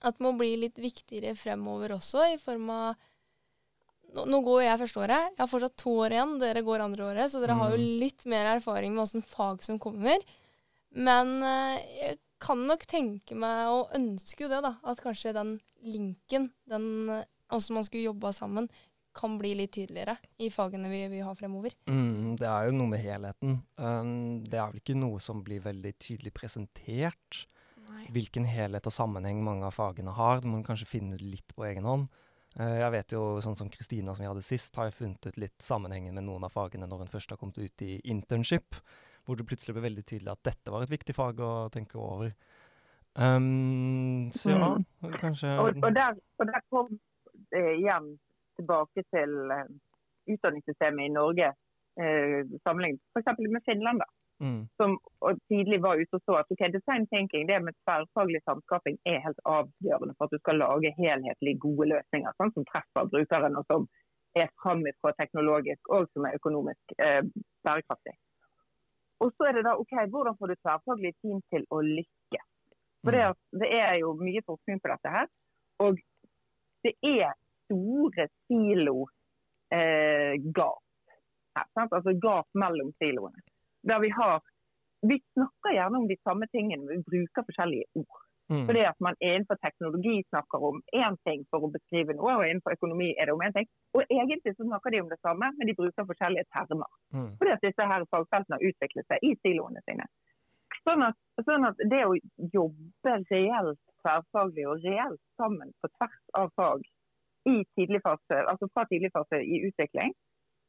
at 0.02 0.18
må 0.18 0.34
bli 0.34 0.56
litt 0.64 0.82
viktigere 0.82 1.38
fremover 1.38 1.94
også, 2.00 2.26
i 2.34 2.42
form 2.42 2.74
av 2.74 3.08
nå, 4.14 4.24
nå 4.28 4.40
går 4.44 4.62
jeg 4.66 4.80
første 4.82 5.00
året. 5.04 5.32
Jeg 5.36 5.40
har 5.42 5.50
fortsatt 5.50 5.76
to 5.80 5.94
år 6.04 6.14
igjen. 6.16 6.36
Dere 6.42 6.62
går 6.66 6.84
andre 6.84 7.06
året, 7.10 7.30
så 7.32 7.40
dere 7.42 7.56
har 7.58 7.70
jo 7.74 7.80
Mm. 7.80 7.98
litt 8.00 8.24
mer 8.26 8.56
erfaring 8.56 8.94
med 8.94 9.02
åssen 9.06 9.22
fag 9.24 9.62
som 9.64 9.78
kommer. 9.82 10.18
Men 10.94 11.42
eh, 11.42 11.82
jeg 12.02 12.18
kan 12.42 12.66
nok 12.66 12.86
tenke 12.90 13.34
meg, 13.38 13.68
og 13.70 13.92
ønsker 13.96 14.44
jo 14.46 14.48
det, 14.52 14.62
da, 14.64 14.74
at 14.84 15.00
kanskje 15.00 15.32
den 15.36 15.60
linken, 15.84 16.50
den 16.68 17.08
eh, 17.10 17.24
åssen 17.52 17.74
man 17.78 17.84
skulle 17.84 18.08
jobba 18.10 18.32
sammen, 18.36 18.68
kan 19.14 19.34
bli 19.36 19.50
litt 19.54 19.74
tydeligere 19.76 20.14
i 20.40 20.48
fagene 20.48 20.88
vi, 20.88 21.02
vi 21.12 21.18
har 21.20 21.34
fremover. 21.36 21.74
Mm, 21.86 22.34
det 22.40 22.46
er 22.48 22.70
jo 22.70 22.76
noe 22.78 22.88
med 22.88 23.02
helheten. 23.04 23.58
Um, 23.76 24.40
det 24.42 24.56
er 24.56 24.70
vel 24.70 24.80
ikke 24.80 24.96
noe 24.96 25.20
som 25.20 25.42
blir 25.44 25.60
veldig 25.60 25.92
tydelig 26.00 26.32
presentert. 26.32 27.42
Nei. 27.90 28.06
Hvilken 28.14 28.46
helhet 28.48 28.88
og 28.88 28.94
sammenheng 28.96 29.42
mange 29.44 29.66
av 29.68 29.74
fagene 29.76 30.14
har. 30.16 30.40
Det 30.40 30.48
må 30.48 30.62
man 30.62 30.64
kanskje 30.64 30.88
finne 30.88 31.18
ut 31.18 31.24
litt 31.26 31.52
på 31.52 31.66
egen 31.68 31.84
hånd. 31.84 32.08
Eh, 32.60 32.78
jeg 32.82 32.92
vet 32.94 33.14
jo, 33.14 33.22
sånn 33.44 33.56
som 33.56 33.70
Kristina 33.72 34.14
som 34.14 34.24
vi 34.24 34.30
hadde 34.30 34.44
sist, 34.44 34.76
har 34.76 34.90
jo 34.90 34.96
funnet 34.96 35.28
ut 35.28 35.38
litt 35.40 35.64
sammenhengen 35.64 36.14
med 36.16 36.26
noen 36.26 36.44
av 36.46 36.52
fagene 36.52 36.88
når 36.88 37.04
hun 37.04 37.12
først 37.14 37.32
har 37.32 37.40
kommet 37.40 37.60
ut 37.60 37.84
i 37.86 37.96
internship, 38.12 38.76
hvor 39.24 39.38
det 39.38 39.46
plutselig 39.48 39.76
ble 39.76 39.86
veldig 39.86 40.04
tydelig 40.04 40.34
at 40.34 40.44
dette 40.50 40.74
var 40.74 40.84
et 40.84 40.92
viktig 40.92 41.16
fag 41.16 41.40
å 41.40 41.52
tenke 41.72 42.00
over. 42.00 42.34
Um, 43.12 44.30
så 44.32 44.54
ja, 44.54 44.68
kanskje 45.20 45.50
Og, 45.60 45.82
og, 45.84 45.90
der, 45.92 46.16
og 46.40 46.48
der 46.48 46.62
kom 46.72 46.94
det 47.52 47.64
igjen 47.74 48.06
tilbake 48.56 49.04
til 49.12 49.52
eh, 49.52 49.68
utdanningssystemet 50.32 51.10
i 51.10 51.12
Norge, 51.12 51.50
eh, 52.00 52.38
sammenlignet 52.64 53.02
f.eks. 53.12 53.36
med 53.52 53.64
Finland. 53.68 54.00
da, 54.00 54.08
mm, 54.42 54.62
som 54.80 54.96
tidlig 55.50 55.78
var 55.84 56.00
ute 56.00 56.18
og 56.18 56.24
så 56.26 56.38
at 56.40 56.52
ok, 56.54 56.62
design 56.74 57.06
thinking, 57.10 57.46
det 57.50 57.58
med 57.64 57.76
tverrfaglig 57.84 58.42
samskaping 58.48 58.98
er 59.08 59.22
helt 59.26 59.42
avgjørende 59.56 60.14
for 60.18 60.24
at 60.26 60.34
du 60.34 60.42
skal 60.42 60.60
lage 60.62 60.94
helhetlig 60.98 61.54
gode 61.66 61.88
løsninger 61.94 62.38
sånn 62.38 62.54
som 62.56 62.68
treffer 62.70 63.10
brukeren, 63.14 63.58
og 63.58 63.64
som 63.70 63.80
er 64.38 64.52
framifrå 64.62 65.10
teknologisk 65.18 65.82
og 65.92 66.08
som 66.12 66.26
er 66.28 66.38
økonomisk 66.40 66.84
eh, 66.98 67.22
bærekraftig. 67.66 68.14
Og 69.22 69.28
så 69.36 69.42
er 69.48 69.52
det 69.58 69.66
da, 69.68 69.72
ok, 69.78 69.94
Hvordan 70.10 70.36
får 70.38 70.46
du 70.50 70.56
tverrfaglige 70.58 71.18
team 71.22 71.38
til 71.52 71.62
å 71.70 71.78
lykkes? 71.86 72.48
For 73.02 73.10
det, 73.14 73.22
det 73.58 73.70
er 73.74 73.94
jo 74.00 74.08
mye 74.18 74.42
forskning 74.46 74.78
på 74.82 74.90
dette 74.90 75.08
her. 75.10 75.26
Og 75.82 75.92
det 76.86 76.94
er 77.06 77.30
store 77.66 78.24
silo-gap 78.46 79.02
her. 81.58 81.66
Sant? 81.76 81.92
Altså 81.92 82.12
gap 82.22 82.48
mellom 82.58 82.92
siloene. 83.02 83.40
Der 83.88 84.00
vi 84.00 84.10
har 84.10 84.40
Vi 85.10 85.16
snakker 85.34 85.74
gjerne 85.74 85.98
om 85.98 86.04
de 86.08 86.16
samme 86.22 86.46
tingene, 86.54 86.84
men 86.86 87.00
vi 87.00 87.10
bruker 87.10 87.42
forskjellige 87.48 87.86
ord. 87.98 88.20
mm, 88.52 88.66
Fordi 88.68 88.82
at 88.90 88.98
man 89.06 89.16
innenfor 89.20 89.56
teknologi 89.66 90.22
snakker 90.28 90.58
om 90.68 90.76
én 90.94 91.16
ting 91.26 91.42
for 91.50 91.66
å 91.66 91.70
beskrive 91.76 92.14
noe, 92.14 92.36
og 92.38 92.44
innenfor 92.46 92.76
økonomi 92.76 93.08
er 93.18 93.26
det 93.26 93.34
om 93.34 93.42
én 93.42 93.56
ting. 93.56 93.66
Og 93.98 94.02
egentlig 94.18 94.54
så 94.54 94.68
snakker 94.68 94.94
de 94.94 95.00
om 95.02 95.10
det 95.10 95.18
samme, 95.26 95.48
men 95.56 95.66
de 95.66 95.74
bruker 95.80 96.06
forskjellige 96.10 96.46
termer. 96.54 96.90
mm, 97.14 97.32
Fordi 97.38 97.54
at 97.56 97.64
disse 97.66 97.88
her 97.90 98.06
fagfeltene 98.14 98.56
har 98.58 98.68
utviklet 98.70 99.10
seg 99.10 99.26
i 99.28 99.32
siloene 99.42 99.82
sine. 99.88 100.06
Sånn 100.86 101.02
at, 101.08 101.18
sånn 101.46 101.66
at 101.66 101.82
det 101.90 102.02
å 102.06 102.14
jobbe 102.54 103.18
reelt 103.30 103.82
tverrfaglig 104.02 104.66
og 104.70 104.86
reelt 104.86 105.22
sammen 105.38 105.74
på 105.82 105.90
tvers 105.98 106.18
av 106.38 106.50
fag 106.58 106.86
i 107.50 107.62
tidlig 107.76 108.02
fase, 108.06 108.38
altså 108.50 108.68
fra 108.74 108.86
tidlig 108.90 109.10
fase 109.14 109.42
i 109.42 109.62
utvikling, 109.68 110.14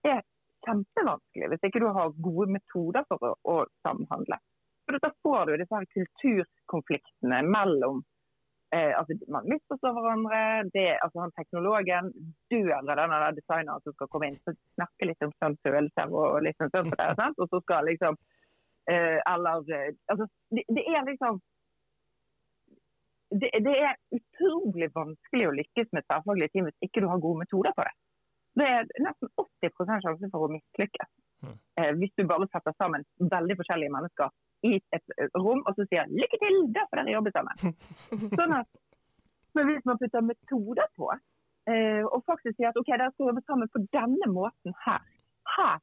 er 0.06 0.22
kjempevanskelig 0.66 1.52
hvis 1.52 1.68
ikke 1.68 1.84
du 1.84 1.90
har 1.96 2.18
gode 2.26 2.50
metoder 2.56 3.06
for 3.10 3.30
å, 3.30 3.36
å 3.54 3.56
samhandle. 3.86 4.40
For 4.86 5.00
Da 5.04 5.12
får 5.24 5.46
du 5.48 5.54
disse 5.62 5.78
her 5.78 5.88
kulturkonfliktene 5.96 7.40
mellom 7.48 8.02
eh, 8.76 8.92
altså 9.00 9.16
Man 9.32 9.48
misforstår 9.52 9.96
hverandre. 9.96 10.42
det, 10.76 10.90
altså 11.04 11.24
han 11.24 11.34
Teknologen 11.40 12.12
dør 12.52 12.74
av 12.80 12.92
denne 12.92 13.32
designeren 13.40 13.84
som 13.86 13.96
skal 13.96 14.12
komme 14.12 14.32
inn 14.32 14.40
og 14.52 14.60
snakke 14.76 15.10
litt 15.10 15.26
om 15.26 15.34
sånn 15.40 15.58
følelser 15.68 16.14
og 16.20 16.42
litt 16.46 16.60
sånn 16.60 16.74
sånn 16.76 16.94
det, 16.94 17.10
sant? 17.22 17.40
og 17.40 17.50
så 17.52 17.64
skal 17.64 17.90
liksom 17.92 18.20
eh, 18.92 19.20
Eller 19.34 19.76
eh, 19.80 19.90
altså, 20.12 20.30
det, 20.52 20.68
det 20.78 20.86
er 20.92 21.10
liksom 21.12 21.42
det, 23.42 23.50
det 23.66 23.76
er 23.88 23.96
utrolig 24.14 24.92
vanskelig 24.94 25.48
å 25.50 25.58
lykkes 25.58 25.94
med 25.96 26.06
tverrfaglige 26.06 26.54
team 26.54 26.68
hvis 26.70 26.88
ikke 26.88 27.02
du 27.02 27.08
har 27.10 27.22
gode 27.24 27.42
metoder 27.46 27.74
på 27.78 27.86
det. 27.88 27.94
Det 28.60 28.66
er 28.70 28.90
nesten 29.02 29.30
80 29.42 30.02
sjanse 30.06 30.30
for 30.32 30.46
å 30.46 30.52
mislykkes. 30.54 31.12
Mm. 31.44 31.58
Eh, 31.82 31.92
hvis 32.00 32.14
du 32.18 32.26
bare 32.30 32.48
setter 32.52 32.76
sammen 32.78 33.04
veldig 33.20 33.56
forskjellige 33.60 33.94
mennesker 33.94 34.32
i 34.70 34.78
et 34.96 35.16
eh, 35.18 35.30
rom 35.36 35.64
og 35.68 35.76
så 35.76 35.86
sier 35.90 36.08
'lykke 36.08 36.40
til, 36.44 36.60
da 36.76 36.86
får 36.88 37.02
dere 37.02 37.16
jobbe 37.18 37.34
sammen'. 37.36 37.74
Sånn 38.40 38.56
at, 38.60 38.70
men 39.58 39.70
hvis 39.70 39.88
man 39.90 40.00
putter 40.02 40.28
metoder 40.30 40.88
på, 41.00 41.10
eh, 41.72 42.04
og 42.06 42.24
faktisk 42.30 42.56
sier 42.58 42.72
at 42.72 42.80
ok, 42.80 42.94
dere 42.94 43.12
skal 43.14 43.32
jobbe 43.32 43.46
sammen 43.48 43.74
på 43.74 43.84
denne 43.98 44.30
måten 44.38 44.78
her. 44.86 45.02
Her 45.58 45.76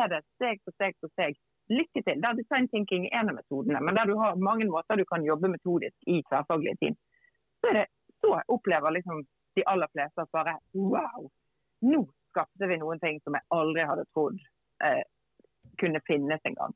er 0.00 0.10
det 0.12 0.22
steg 0.36 0.60
for 0.64 0.76
steg 0.76 0.98
for 1.00 1.14
steg. 1.14 1.38
Lykke 1.70 2.02
til. 2.06 2.20
Der 2.22 2.36
design 2.38 2.68
thinking 2.70 3.06
er 3.06 3.20
en 3.20 3.32
av 3.32 3.38
metodene, 3.40 3.80
men 3.82 3.96
der 3.98 4.06
du 4.10 4.18
har 4.18 4.36
mange 4.50 4.68
måter 4.70 4.98
du 4.98 5.06
kan 5.08 5.24
jobbe 5.24 5.50
metodisk 5.50 5.96
i 6.06 6.20
tverrfaglige 6.28 6.76
team. 6.82 6.94
Så, 7.62 7.72
det, 7.74 7.86
så 8.22 8.36
opplever 8.54 8.94
liksom 8.98 9.24
de 9.56 9.64
aller 9.66 9.90
fleste 9.94 10.22
at 10.22 10.30
bare 10.36 10.58
wow, 10.74 11.30
nå 11.86 12.02
skapte 12.30 12.68
vi 12.68 12.78
noen 12.80 13.00
ting 13.00 13.20
som 13.24 13.36
jeg 13.36 13.48
aldri 13.56 13.86
hadde 13.88 14.04
trodd 14.12 14.36
eh, 14.84 15.04
kunne 15.80 16.02
finnes 16.08 16.44
engang. 16.48 16.74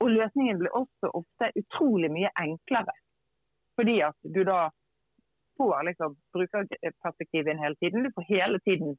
Og 0.00 0.10
løsningen 0.10 0.58
blir 0.60 0.76
også 0.76 1.12
ofte 1.12 1.50
utrolig 1.60 2.10
mye 2.12 2.32
enklere. 2.40 2.94
Fordi 3.78 4.00
at 4.06 4.16
du 4.34 4.42
da 4.48 4.70
får 5.60 5.84
liksom 5.90 6.16
brukerperspektivet 6.34 7.52
inn 7.52 7.62
hele 7.62 7.76
tiden. 7.80 8.04
Du 8.04 8.12
får 8.16 8.28
hele 8.28 8.60
tiden 8.64 8.96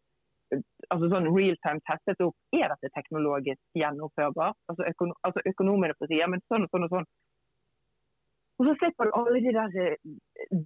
altså 0.92 1.10
sånn 1.12 1.30
real 1.32 1.58
time 1.66 1.82
testet 1.88 2.22
opp 2.26 2.56
er 2.56 2.72
dette 2.74 2.92
teknologisk 2.96 3.62
gjennomførbart. 3.78 4.58
Altså, 4.72 4.88
økono 4.92 5.16
altså 5.28 5.44
Økonomene 5.54 5.96
får 5.98 6.12
si 6.12 6.20
men 6.28 6.44
sånn 6.52 6.68
og 6.68 6.74
sånn 6.74 6.88
og 6.88 6.96
sånn. 6.96 7.08
Og 8.60 8.68
så 8.68 8.74
slipper 8.78 9.10
du 9.10 9.16
alle 9.18 9.40
de 9.42 9.54
der 9.56 9.78
eh, 9.82 9.96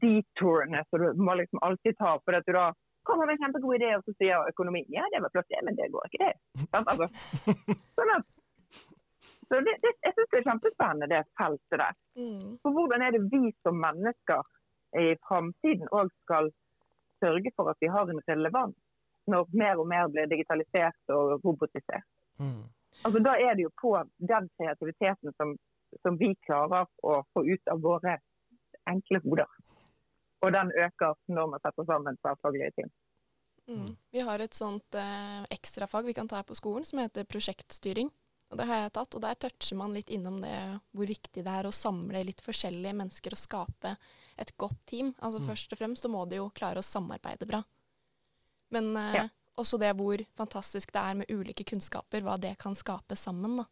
detourene 0.04 0.82
som 0.90 1.04
du 1.04 1.22
må 1.24 1.38
liksom 1.40 1.62
alltid 1.64 1.96
ta. 2.02 2.18
For 2.26 2.36
at 2.36 2.48
du 2.48 2.56
da 2.58 2.66
kommer 3.08 3.28
med 3.28 3.38
en 3.38 3.44
kjempegod 3.46 3.78
idé, 3.78 3.92
og 3.98 4.06
så 4.06 4.16
sier 4.20 4.50
økonomi 4.52 4.84
ja, 4.94 5.06
det 5.14 5.22
var 5.24 5.34
flott, 5.34 5.50
det, 5.52 5.62
men 5.68 5.78
det 5.78 5.92
går 5.94 6.10
ikke, 6.10 6.28
det. 6.28 6.66
Sant? 6.74 6.90
Altså, 6.92 7.08
sånn 8.00 8.14
at, 8.16 8.28
så 9.48 9.60
det, 9.62 9.76
det, 9.84 9.92
jeg 10.02 10.14
syns 10.16 10.32
det 10.32 10.40
er 10.40 10.48
kjempespennende, 10.50 11.10
det 11.12 11.22
feltet 11.40 11.82
der. 11.82 11.98
Mm. 12.18 12.56
For 12.64 12.74
hvordan 12.74 13.04
er 13.06 13.14
det 13.14 13.26
vi 13.34 13.52
som 13.66 13.78
mennesker 13.82 14.42
i 15.02 15.12
framtiden 15.28 15.92
òg 15.94 16.10
skal 16.24 16.50
sørge 17.22 17.52
for 17.58 17.70
at 17.72 17.82
vi 17.84 17.92
har 17.94 18.10
en 18.10 18.24
relevans 18.30 18.78
når 19.30 19.50
mer 19.58 19.82
og 19.82 19.88
mer 19.90 20.10
blir 20.14 20.30
digitalisert 20.32 21.14
og 21.14 21.46
robotisert? 21.46 22.10
mm. 22.42 22.64
Altså, 23.04 23.20
da 23.20 23.34
er 23.38 23.58
det 23.58 23.66
jo 23.66 23.72
på 23.82 23.92
den 24.32 24.48
kreativiteten 24.58 25.34
som, 25.38 25.50
som 26.02 26.18
vi 26.18 26.32
klarer 26.48 26.88
å 27.04 27.18
få 27.36 27.44
ut 27.44 27.74
av 27.74 27.82
våre 27.84 28.16
enkle 28.90 29.20
hoder. 29.26 29.50
Og 30.46 30.54
den 30.54 30.72
øker 30.72 31.16
når 31.28 31.50
man 31.52 31.64
setter 31.64 31.88
sammen 31.90 32.18
tverrfaglige 32.22 32.72
team. 32.78 32.92
Mm. 33.68 33.96
Vi 34.14 34.22
har 34.22 34.40
et 34.44 34.54
sånt 34.54 34.96
eh, 34.96 35.42
ekstrafag 35.56 36.06
vi 36.06 36.14
kan 36.14 36.28
ta 36.30 36.38
her 36.38 36.46
på 36.46 36.56
skolen 36.58 36.86
som 36.86 37.00
heter 37.02 37.26
prosjektstyring. 37.26 38.12
Og 38.54 38.60
det 38.60 38.68
har 38.70 38.84
jeg 38.84 38.92
tatt, 38.94 39.16
og 39.18 39.22
der 39.24 39.38
toucher 39.42 39.78
man 39.80 39.96
litt 39.96 40.12
innom 40.14 40.38
det 40.44 40.54
hvor 40.94 41.10
viktig 41.10 41.42
det 41.44 41.50
er 41.50 41.66
å 41.66 41.74
samle 41.74 42.22
litt 42.28 42.44
forskjellige 42.46 42.94
mennesker 42.94 43.34
og 43.34 43.42
skape 43.42 43.96
et 44.38 44.52
godt 44.62 44.78
team. 44.86 45.16
Altså 45.18 45.42
Mm. 45.42 45.48
Først 45.50 45.74
og 45.74 45.80
fremst 45.80 46.06
så 46.06 46.12
må 46.14 46.28
de 46.30 46.38
jo 46.38 46.52
klare 46.54 46.78
å 46.78 46.86
samarbeide 46.86 47.48
bra. 47.50 47.64
Men 48.72 48.96
eh, 48.98 49.16
Ja. 49.16 49.28
også 49.58 49.80
det 49.80 49.96
hvor 49.98 50.22
fantastisk 50.38 50.92
det 50.94 51.02
er 51.02 51.16
med 51.16 51.32
ulike 51.32 51.64
kunnskaper, 51.66 52.22
hva 52.22 52.38
det 52.40 52.58
kan 52.60 52.76
skape 52.76 53.16
sammen. 53.18 53.58
da. 53.58 53.66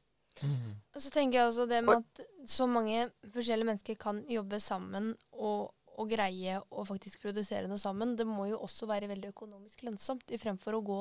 Og 0.95 1.01
så 1.01 1.11
tenker 1.11 1.37
jeg 1.37 1.47
også 1.51 1.67
det 1.69 1.83
med 1.85 1.97
at 2.01 2.49
så 2.49 2.65
mange 2.67 3.11
forskjellige 3.21 3.65
mennesker 3.69 3.95
kan 3.95 4.23
jobbe 4.27 4.59
sammen 4.59 5.15
og, 5.31 5.71
og 5.99 6.09
greie 6.09 6.57
å 6.71 6.85
faktisk 6.87 7.21
produsere 7.25 7.69
noe 7.69 7.81
sammen. 7.81 8.15
Det 8.17 8.25
må 8.27 8.47
jo 8.49 8.59
også 8.65 8.87
være 8.89 9.09
veldig 9.11 9.31
økonomisk 9.33 9.83
lønnsomt, 9.85 10.31
i 10.33 10.39
fremfor 10.41 10.77
å 10.77 10.83
gå 10.85 10.99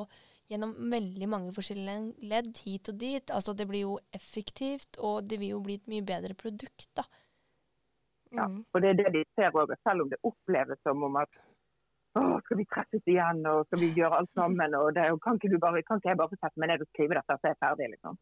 gjennom 0.52 0.74
veldig 0.92 1.28
mange 1.30 1.52
forskjellige 1.56 2.28
ledd 2.28 2.56
hit 2.64 2.90
og 2.92 2.98
dit. 3.00 3.32
Altså 3.32 3.54
det 3.56 3.68
blir 3.70 3.86
jo 3.86 3.98
effektivt, 4.12 4.98
og 4.98 5.24
det 5.28 5.40
vil 5.40 5.54
jo 5.56 5.62
bli 5.64 5.78
et 5.80 5.88
mye 5.90 6.04
bedre 6.04 6.36
produkt, 6.38 6.88
da. 6.98 7.06
Ja, 8.32 8.46
Mm. 8.48 8.64
og 8.72 8.80
det 8.80 8.88
er 8.88 8.94
det 8.96 9.12
de 9.12 9.24
ser 9.36 9.52
òg, 9.52 9.74
selv 9.84 10.02
om 10.02 10.08
det 10.08 10.18
oppleves 10.24 10.78
som 10.82 11.02
om 11.04 11.16
at 11.20 11.28
å, 12.16 12.40
skal 12.44 12.56
vi 12.56 12.64
treffes 12.64 13.04
igjen 13.08 13.44
og 13.46 13.66
skal 13.66 13.80
vi 13.80 13.90
gjøre 13.92 14.18
alt 14.20 14.30
sammen, 14.36 14.74
og 14.74 14.94
det, 14.96 15.04
og 15.12 15.20
kan, 15.20 15.36
ikke 15.36 15.50
du 15.52 15.58
bare, 15.60 15.82
kan 15.82 16.00
ikke 16.00 16.08
jeg 16.12 16.20
bare 16.20 16.38
sette 16.40 16.60
meg 16.60 16.70
ned 16.72 16.84
og 16.84 16.88
skrive 16.92 17.18
dette, 17.18 17.36
så 17.36 17.48
er 17.48 17.52
jeg 17.52 17.60
ferdig, 17.60 17.88
liksom. 17.92 18.16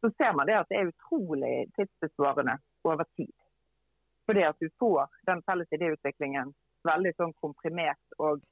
Så 0.00 0.10
ser 0.16 0.32
man 0.36 0.48
det 0.48 0.56
at 0.56 0.68
det 0.68 0.76
er 0.76 0.92
utrolig 0.92 1.54
tidsbesvarende 1.76 2.58
over 2.84 3.04
tid. 3.16 3.32
Fordi 4.30 4.44
at 4.46 4.60
du 4.62 4.68
får 4.78 5.08
den 5.26 5.40
felles 5.42 5.72
idéutviklingen 5.74 6.52
veldig 6.86 7.10
sånn 7.16 7.32
komprimert 7.42 8.18
og 8.22 8.44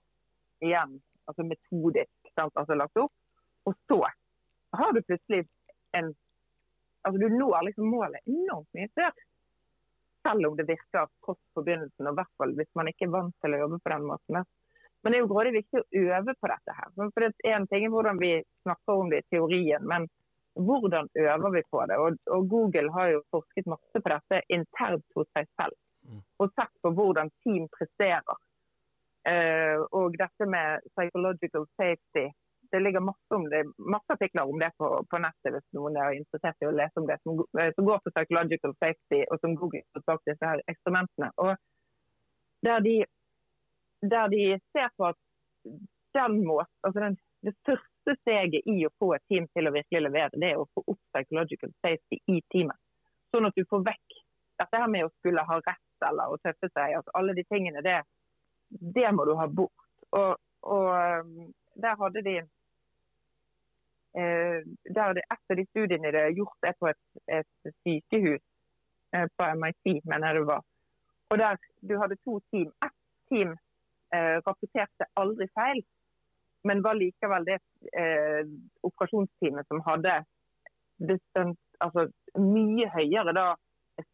igjen 0.66 0.96
altså 1.30 1.44
metodisk 1.46 2.32
sant? 2.32 2.56
Altså 2.58 2.74
lagt 2.74 2.98
opp. 2.98 3.12
Og 3.62 3.76
så 3.86 4.00
har 4.74 4.96
du 4.96 5.04
plutselig 5.06 5.44
en 5.94 6.10
Altså 7.06 7.20
du 7.22 7.30
når 7.30 7.68
liksom 7.68 7.86
målet 7.94 8.26
enormt 8.26 8.74
mye 8.74 8.88
før 8.98 9.12
selv 10.26 10.48
om 10.48 10.56
det 10.58 10.66
virker 10.66 11.06
tross 11.24 11.38
forbindelsen, 11.54 12.08
og 12.08 12.10
i 12.10 12.18
hvert 12.18 12.32
fall 12.42 12.54
hvis 12.58 12.72
man 12.76 12.90
ikke 12.90 13.06
er 13.06 13.12
vant 13.12 13.36
til 13.38 13.54
å 13.54 13.60
jobbe 13.62 13.78
på 13.84 13.92
den 13.92 14.08
måten. 14.10 14.38
Men 15.00 15.14
det 15.14 15.20
er 15.20 15.22
jo 15.22 15.30
grådig 15.30 15.52
viktig 15.54 15.80
å 15.80 16.02
øve 16.02 16.34
på 16.34 16.50
dette 16.50 16.74
her. 16.74 16.90
For 16.98 17.22
det 17.22 17.30
er 17.46 17.54
en 17.60 17.68
ting 17.70 17.86
hvordan 17.94 18.18
vi 18.20 18.32
snakker 18.66 19.04
om 19.04 19.14
det 19.14 19.22
i 19.22 19.28
teorien, 19.36 19.86
men 19.88 20.10
hvordan 20.66 21.08
øver 21.14 21.50
vi 21.50 21.62
på 21.70 21.84
det? 21.86 21.96
Og, 22.02 22.16
og 22.34 22.48
Google 22.48 22.92
har 22.96 23.06
jo 23.14 23.22
forsket 23.34 23.70
masse 23.74 24.02
på 24.02 24.12
dette 24.14 24.42
internt 24.56 25.06
hos 25.16 25.28
seg 25.36 25.46
selv. 25.60 25.76
Mm. 26.08 26.20
Og 26.40 26.52
sett 26.56 26.74
på 26.82 26.92
hvordan 26.98 27.30
team 27.44 27.68
presterer. 27.78 28.38
Uh, 29.28 29.78
og 29.98 30.16
dette 30.16 30.46
med 30.48 30.84
psychological 30.94 31.66
safety. 31.80 32.26
Det 32.72 32.80
ligger 32.82 33.00
masse, 33.00 33.30
om 33.34 33.44
det, 33.52 33.62
masse 33.94 34.12
artikler 34.12 34.48
om 34.50 34.58
det 34.60 34.70
på, 34.80 34.88
på 35.10 35.20
nettet 35.24 35.54
hvis 35.54 35.68
noen 35.76 35.96
er 35.96 36.16
interessert 36.16 36.64
i 36.64 36.68
å 36.68 36.74
lese 36.76 37.00
om 37.00 37.06
det, 37.08 37.16
som, 37.24 37.38
eh, 37.56 37.70
som 37.76 37.86
går 37.88 38.02
på 38.04 38.12
psychological 38.12 38.74
safety, 38.76 39.22
og 39.32 39.40
som 39.40 39.54
Google 39.56 39.80
har 39.96 40.04
bak 40.10 40.20
disse 40.28 40.50
her 40.50 40.60
eksperimentene. 40.68 41.30
Og 41.40 41.54
der 42.68 42.84
de, 42.84 42.96
der 44.04 44.28
de 44.34 44.42
ser 44.76 44.92
på 45.00 45.08
at 45.08 45.16
den 46.18 46.42
måten, 46.44 46.74
altså 46.84 47.06
den, 47.06 47.16
det 47.46 47.54
første 48.08 48.20
steget 48.22 48.62
i 48.66 48.86
å 48.86 48.90
få 48.98 49.14
et 49.14 49.22
team 49.28 49.46
til 49.54 49.68
å 49.68 49.72
virkelig 49.72 50.02
levere, 50.02 50.40
det 50.40 50.52
er 50.52 50.58
å 50.60 50.68
få 50.74 50.82
opp 50.86 51.00
psychological 51.12 51.70
safety 51.84 52.20
i 52.26 52.40
teamet. 52.52 52.76
Sånn 53.32 53.46
at 53.46 53.56
du 53.56 53.64
får 53.68 53.84
vekk 53.84 54.20
dette 54.58 54.80
her 54.80 54.88
med 54.88 55.04
å 55.04 55.12
skulle 55.18 55.44
ha 55.44 55.58
rett 55.60 56.06
eller 56.08 56.32
å 56.32 56.38
tøffe 56.42 56.70
seg. 56.72 56.96
Altså, 56.96 57.10
alle 57.14 57.34
de 57.34 57.44
tingene, 57.44 57.82
det, 57.82 57.98
det 58.70 59.12
må 59.12 59.26
du 59.28 59.34
ha 59.36 59.46
bort. 59.46 59.84
Og, 60.16 60.36
og 60.62 60.88
um, 61.24 61.52
der 61.76 61.98
hadde 62.00 62.22
de 62.24 62.36
eh, 64.18 64.60
der 64.88 65.14
det, 65.14 65.24
Et 65.28 65.52
av 65.52 65.56
de 65.56 65.66
studiene 65.68 66.12
de 66.12 66.24
har 66.24 66.34
gjort, 66.34 66.58
er 66.64 66.78
på 66.80 66.88
et, 66.88 67.02
et 67.28 67.72
sykehus 67.84 68.40
eh, 69.14 69.28
på 69.36 69.52
MIT, 69.60 70.00
mener 70.08 70.30
jeg 70.30 70.40
det 70.40 70.48
var. 70.48 70.64
Og 71.28 71.38
der 71.38 71.60
du 71.84 71.98
hadde 72.00 72.16
to 72.24 72.40
team. 72.50 72.72
Ett 72.82 72.96
team 73.28 73.52
eh, 74.16 74.40
rapporterte 74.46 75.10
aldri 75.20 75.50
feil, 75.52 75.84
men 76.66 76.82
var 76.82 76.98
likevel 76.98 77.46
det 77.46 77.58
eh, 77.94 78.42
operasjonsteamet 78.86 79.68
som 79.68 79.82
hadde 79.86 80.14
distant, 80.98 81.58
altså, 81.84 82.08
mye 82.38 82.88
høyere 82.94 83.34
da, 83.36 83.48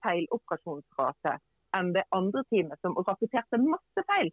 feiloperasjonsrate 0.05 1.39
enn 1.77 1.93
det 1.97 2.05
andre 2.15 2.45
teamet 2.53 2.81
som 2.85 2.97
rapporterte 3.01 3.61
masse 3.61 4.05
feil. 4.11 4.31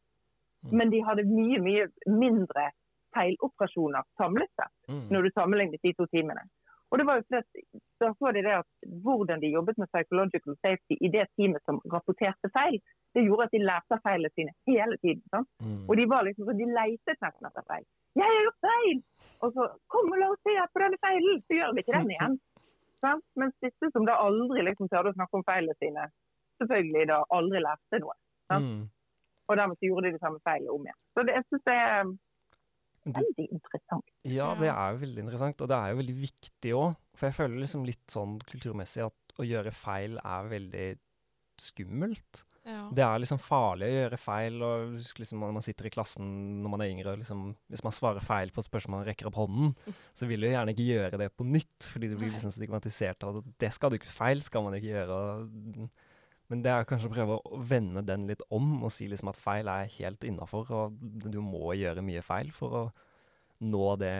Mm. 0.65 0.74
Men 0.78 0.91
de 0.93 1.02
hadde 1.08 1.26
mye, 1.28 1.60
mye 1.63 1.88
mindre 2.08 2.69
feiloperasjoner 3.15 4.06
samlet 4.19 4.52
sett 4.60 4.76
Mm. 4.91 5.08
når 5.12 5.21
du 5.21 5.30
sammenlignet 5.32 5.82
de 5.84 5.93
to 5.93 6.06
teamene. 6.12 6.41
Og 6.91 6.99
det 6.99 7.06
var 7.08 7.19
jo 7.19 7.23
at, 7.39 7.47
Da 8.01 8.08
så 8.19 8.32
de 8.36 8.41
det 8.43 8.54
at 8.58 8.69
hvordan 9.04 9.41
de 9.43 9.54
jobbet 9.56 9.77
med 9.77 9.88
psychological 9.93 10.56
safety 10.65 10.95
i 11.06 11.10
det 11.15 11.25
teamet 11.38 11.62
som 11.67 11.77
rapporterte 11.93 12.49
feil, 12.58 12.80
det 13.15 13.25
gjorde 13.27 13.45
at 13.47 13.54
de 13.56 13.62
lærte 13.69 13.97
feilene 14.06 14.32
sine 14.36 14.54
hele 14.69 14.97
tiden. 15.06 15.45
Mm. 15.63 15.84
Og 15.89 15.93
de 15.99 16.06
var 16.13 16.25
liksom 16.25 16.47
så 16.47 16.56
de 16.62 16.67
leitet 16.80 17.21
nesten 17.25 17.47
etter 17.49 17.65
feil. 17.71 17.86
'Jeg 18.15 18.27
har 18.32 18.41
gjort 18.45 18.62
feil!' 18.67 19.04
Og 19.43 19.49
så 19.56 19.62
'Kom 19.91 20.12
og 20.13 20.17
la 20.19 20.32
oss 20.34 20.43
se 20.47 20.54
på 20.73 20.82
denne 20.84 20.99
feilen!' 21.06 21.43
Så 21.45 21.51
gjør 21.60 21.73
vi 21.73 21.80
ikke 21.84 21.99
den 21.99 22.15
igjen. 22.15 22.36
Sånn? 23.04 23.21
Mens 23.41 23.56
disse 23.65 23.86
som 23.93 24.04
da 24.10 24.17
aldri 24.27 24.65
liksom 24.65 24.89
tørde 24.89 25.12
å 25.12 25.17
snakke 25.17 25.38
om 25.38 25.47
feilene 25.51 25.75
sine, 25.82 26.04
selvfølgelig 26.62 27.06
da 27.13 27.17
aldri 27.38 27.60
lærte 27.67 28.01
noe. 28.04 28.15
Sånn? 28.49 28.65
Mm. 28.65 28.84
Og 29.47 29.58
dermed 29.60 29.77
så 29.77 29.88
gjorde 29.89 30.06
de 30.08 30.15
de 30.15 30.23
samme 30.25 30.39
feilene 30.47 30.75
om 30.75 30.84
igjen. 30.86 30.99
Så 31.13 31.23
det, 31.25 31.34
jeg 31.38 31.45
synes 31.47 31.63
det 31.69 31.77
er 31.88 32.04
veldig 33.05 33.47
interessant. 33.47 34.11
Ja, 34.27 34.51
det 34.59 34.69
er 34.71 34.93
jo 34.93 35.01
veldig 35.05 35.23
interessant, 35.25 35.63
og 35.63 35.71
det 35.71 35.77
er 35.77 35.93
jo 35.93 36.01
veldig 36.01 36.17
viktig 36.21 36.75
òg. 36.77 36.99
For 37.17 37.29
jeg 37.29 37.37
føler 37.37 37.63
liksom 37.63 37.87
litt 37.87 38.05
sånn 38.11 38.37
kulturmessig 38.49 39.05
at 39.07 39.39
å 39.39 39.47
gjøre 39.47 39.73
feil 39.73 40.19
er 40.21 40.51
veldig 40.51 40.87
skummelt. 41.61 42.43
Ja. 42.65 42.83
Det 42.93 43.01
er 43.01 43.21
liksom 43.21 43.39
farlig 43.41 43.87
å 43.89 43.95
gjøre 43.95 44.19
feil, 44.21 44.59
og 44.65 44.93
liksom 45.17 45.41
når 45.41 45.53
man 45.55 45.65
sitter 45.65 45.87
i 45.89 45.93
klassen 45.93 46.27
når 46.61 46.73
man 46.73 46.83
er 46.83 46.91
yngre, 46.93 47.15
liksom, 47.21 47.47
hvis 47.73 47.83
man 47.85 47.95
svarer 47.95 48.25
feil 48.25 48.53
på 48.53 48.61
et 48.61 48.69
spørsmål 48.69 49.01
man 49.01 49.07
rekker 49.09 49.29
opp 49.29 49.39
hånden, 49.41 49.73
så 50.17 50.29
vil 50.29 50.45
du 50.45 50.49
gjerne 50.51 50.75
ikke 50.75 50.89
gjøre 50.89 51.21
det 51.21 51.31
på 51.33 51.47
nytt, 51.47 51.89
fordi 51.93 52.11
du 52.11 52.17
blir 52.19 52.33
liksom 52.35 52.53
stigmatisert 52.53 53.25
av 53.25 53.41
at 53.41 53.51
det 53.61 53.73
skal 53.73 53.93
du 53.93 53.97
ikke, 53.97 54.13
feil 54.13 54.45
skal 54.45 54.65
man 54.67 54.77
ikke 54.77 54.93
gjøre. 54.93 55.17
Og, 55.17 55.89
men 56.51 56.63
det 56.65 56.71
er 56.73 56.87
kanskje 56.87 57.07
å 57.07 57.13
prøve 57.13 57.37
å 57.39 57.61
vende 57.63 58.03
den 58.03 58.25
litt 58.27 58.41
om 58.51 58.81
og 58.83 58.91
si 58.91 59.07
liksom 59.07 59.29
at 59.31 59.39
feil 59.39 59.69
er 59.71 59.87
helt 59.93 60.25
innafor, 60.27 60.71
og 60.75 60.97
du 61.23 61.39
må 61.43 61.71
gjøre 61.79 62.03
mye 62.03 62.23
feil 62.25 62.51
for 62.55 62.75
å 62.75 62.81
nå 63.61 63.85
det, 64.01 64.15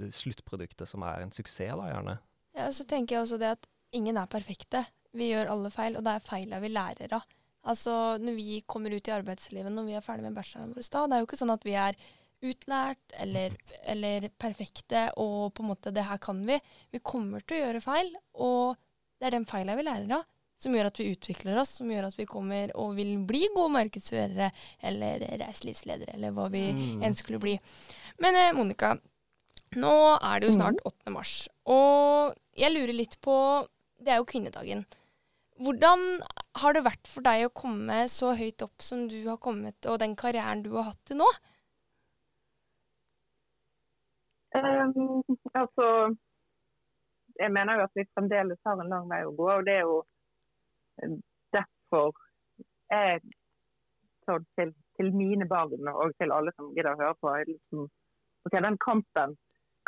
det 0.00 0.10
sluttproduktet 0.12 0.90
som 0.90 1.06
er 1.06 1.22
en 1.24 1.32
suksess, 1.32 1.72
da 1.78 1.88
gjerne. 1.88 2.18
Ja, 2.58 2.66
så 2.74 2.84
tenker 2.90 3.16
jeg 3.16 3.24
også 3.24 3.38
det 3.40 3.54
at 3.54 3.68
ingen 3.94 4.18
er 4.20 4.28
perfekte. 4.30 4.82
Vi 5.14 5.30
gjør 5.30 5.54
alle 5.54 5.70
feil, 5.72 5.96
og 5.96 6.04
det 6.04 6.18
er 6.18 6.26
feila 6.26 6.60
vi 6.60 6.72
lærer 6.74 7.16
av. 7.16 7.24
Altså, 7.70 7.94
når 8.20 8.36
vi 8.36 8.58
kommer 8.68 8.92
ut 8.92 9.08
i 9.08 9.14
arbeidslivet, 9.14 9.72
når 9.72 9.88
vi 9.88 9.96
er 9.96 10.04
ferdig 10.04 10.26
med 10.26 10.36
bacheloren 10.36 10.74
vår, 10.76 10.84
da, 10.90 11.06
det 11.06 11.16
er 11.16 11.22
jo 11.22 11.28
ikke 11.30 11.40
sånn 11.40 11.54
at 11.54 11.64
vi 11.64 11.78
er 11.80 11.96
utlært 12.44 13.14
eller, 13.24 13.54
eller 13.88 14.28
perfekte 14.36 15.06
og 15.22 15.54
på 15.56 15.64
en 15.64 15.70
måte 15.70 15.94
det 15.94 16.04
her 16.04 16.20
kan 16.20 16.42
vi. 16.44 16.58
Vi 16.92 17.00
kommer 17.00 17.40
til 17.40 17.56
å 17.56 17.62
gjøre 17.62 17.84
feil, 17.86 18.12
og 18.44 18.76
det 19.16 19.30
er 19.30 19.38
den 19.38 19.48
feila 19.48 19.78
vi 19.78 19.86
lærer 19.86 20.18
av 20.18 20.26
som 20.56 20.74
gjør 20.74 20.86
at 20.90 20.98
vi 21.00 21.10
utvikler 21.12 21.58
oss, 21.60 21.76
som 21.80 21.90
gjør 21.90 22.06
at 22.08 22.18
vi 22.18 22.26
kommer 22.30 22.70
og 22.78 22.94
vil 22.96 23.16
bli 23.26 23.48
gode 23.54 23.72
markedsførere 23.74 24.50
eller 24.82 25.24
reiselivsledere, 25.42 26.14
eller 26.14 26.34
hva 26.36 26.48
vi 26.52 26.72
Mm. 26.72 27.02
enn 27.02 27.14
skulle 27.18 27.40
bli. 27.42 27.58
Men 28.22 28.36
eh, 28.36 28.52
Monica, 28.54 28.94
nå 29.76 29.94
er 30.22 30.40
det 30.40 30.48
jo 30.48 30.54
snart 30.58 30.78
8. 30.86 31.10
mars, 31.10 31.48
og 31.66 32.34
jeg 32.56 32.72
lurer 32.72 32.94
litt 32.94 33.18
på 33.20 33.66
Det 34.04 34.12
er 34.12 34.16
jo 34.20 34.24
kvinnedagen. 34.28 34.84
Hvordan 35.58 36.20
har 36.60 36.72
det 36.74 36.82
vært 36.84 37.06
for 37.08 37.22
deg 37.22 37.46
å 37.46 37.52
komme 37.54 38.08
så 38.10 38.34
høyt 38.36 38.60
opp 38.62 38.82
som 38.82 39.06
du 39.08 39.20
har 39.28 39.38
kommet, 39.38 39.86
og 39.86 39.98
den 40.02 40.14
karrieren 40.16 40.62
du 40.62 40.72
har 40.76 40.90
hatt 40.90 41.00
til 41.06 41.16
nå? 41.16 41.28
Um, 44.54 45.22
altså, 45.54 45.86
jeg 47.40 47.50
mener 47.54 47.78
jo 47.78 47.86
at 47.88 47.96
vi 47.98 48.04
fremdeles 48.14 48.58
har 48.66 48.78
en 48.82 48.90
lang 48.92 49.08
vei 49.10 49.22
å 49.26 49.32
gå. 49.34 49.48
og 49.56 49.64
Det 49.66 49.78
er 49.78 49.86
jo 49.86 50.02
derfor 51.54 52.12
jeg 52.90 53.20
tar 54.26 54.44
til, 54.58 54.74
til 54.98 55.10
mine 55.16 55.46
barn 55.48 55.88
og 55.92 56.12
til 56.20 56.32
alle 56.32 56.52
som 56.56 56.72
gidder 56.76 56.94
å 56.94 57.00
høre 57.00 57.16
på 57.20 57.32
liksom, 57.48 57.88
okay, 58.46 58.60
Den 58.64 58.78
kampen 58.84 59.36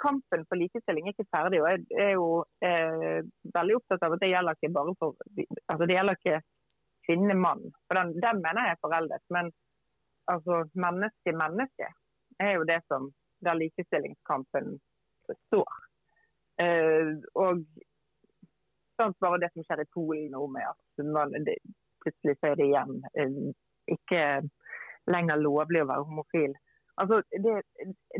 kampen 0.02 0.44
for 0.48 0.60
likestilling 0.60 1.08
er 1.08 1.14
ikke 1.14 1.32
ferdig. 1.34 1.60
og 1.62 1.68
Jeg 1.70 2.06
er 2.06 2.12
jo 2.14 2.28
eh, 2.68 3.20
veldig 3.56 3.78
opptatt 3.78 4.04
av 4.06 4.16
at 4.16 4.22
det 4.22 4.32
gjelder 4.32 4.58
ikke 4.58 4.74
bare 4.76 4.94
for 5.00 5.16
altså 5.72 5.88
det 5.88 5.96
gjelder 5.96 6.18
ikke 6.20 6.40
kvinne-mann. 7.06 7.64
For 7.86 7.98
den, 8.00 8.12
den 8.24 8.42
mener 8.44 8.66
jeg 8.68 8.76
er 8.76 8.82
foreldet. 8.84 9.24
Men 9.36 9.50
altså 10.32 10.64
menneske-menneske 10.86 11.90
er 12.42 12.52
jo 12.58 12.68
det 12.68 12.80
som 12.90 13.10
der 13.44 13.58
likestillingskampen 13.60 14.76
står. 15.46 15.82
Eh, 16.62 17.14
og 17.34 17.64
sant, 18.96 19.16
bare 19.20 19.40
det 19.42 19.52
som 19.52 19.64
skjer 19.66 19.82
i 19.82 19.90
Polen 19.94 20.30
nå 20.34 20.46
med 20.52 20.66
at 20.68 21.04
man, 21.04 21.34
det, 21.46 21.58
plutselig 22.04 22.36
så 22.38 22.52
er 22.52 22.60
det 22.60 22.68
igjen 22.70 23.00
eh, 23.18 23.36
ikke 23.96 24.22
lenger 25.12 25.38
lovlig 25.42 25.84
å 25.84 25.88
være 25.90 26.06
homofil. 26.08 26.56
Altså, 26.96 27.20
det, 27.44 27.60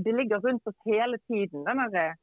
det 0.04 0.14
ligger 0.14 0.42
rundt 0.44 0.68
oss 0.68 0.78
hele 0.86 1.18
tiden, 1.26 1.64
den 1.66 1.82
der, 1.94 2.16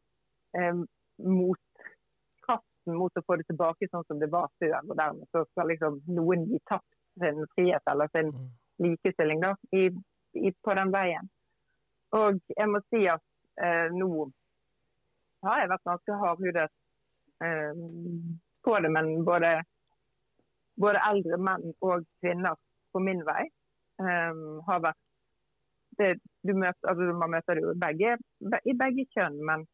eh, 0.58 0.84
motkraften 1.24 2.98
mot 3.00 3.18
å 3.18 3.24
få 3.26 3.38
det 3.40 3.48
tilbake 3.50 3.90
sånn 3.90 4.06
som 4.08 4.20
det 4.22 4.30
var 4.32 4.52
før. 4.62 4.80
og 4.84 4.96
Dermed 5.00 5.28
så 5.32 5.44
skal 5.52 5.72
liksom 5.74 6.02
noen 6.14 6.46
gi 6.52 6.60
tapt 6.70 6.90
sin 7.22 7.46
frihet 7.56 7.92
eller 7.92 8.10
sin 8.14 8.32
Mm. 8.34 8.50
likestilling 8.84 9.42
da, 9.42 9.56
i, 9.72 9.90
i, 10.34 10.52
på 10.64 10.74
den 10.74 10.92
veien. 10.92 11.30
Og 12.18 12.40
jeg 12.58 12.70
må 12.70 12.80
si 12.90 13.04
at 13.08 13.22
eh, 13.62 13.90
nå 13.94 14.30
har 15.46 15.60
jeg 15.62 15.70
vært 15.70 15.90
ganske 15.90 16.18
hardhudet 16.24 16.72
på 18.64 18.76
det, 18.80 18.92
men 18.96 19.10
både, 19.28 19.56
både 20.82 21.02
eldre 21.10 21.40
menn 21.42 21.74
og 21.82 22.06
kvinner 22.24 22.60
på 22.94 23.02
min 23.04 23.24
vei 23.28 23.44
eh, 23.46 24.44
har 24.68 24.86
vært 24.86 25.02
det, 25.98 26.16
du 26.42 26.54
møter, 26.58 26.90
altså 26.90 27.14
Man 27.18 27.34
møter 27.36 27.58
det 27.58 27.64
jo 27.66 27.74
begge, 27.78 28.16
i 28.66 28.74
begge 28.78 29.06
kjønn, 29.14 29.38
men 29.46 29.68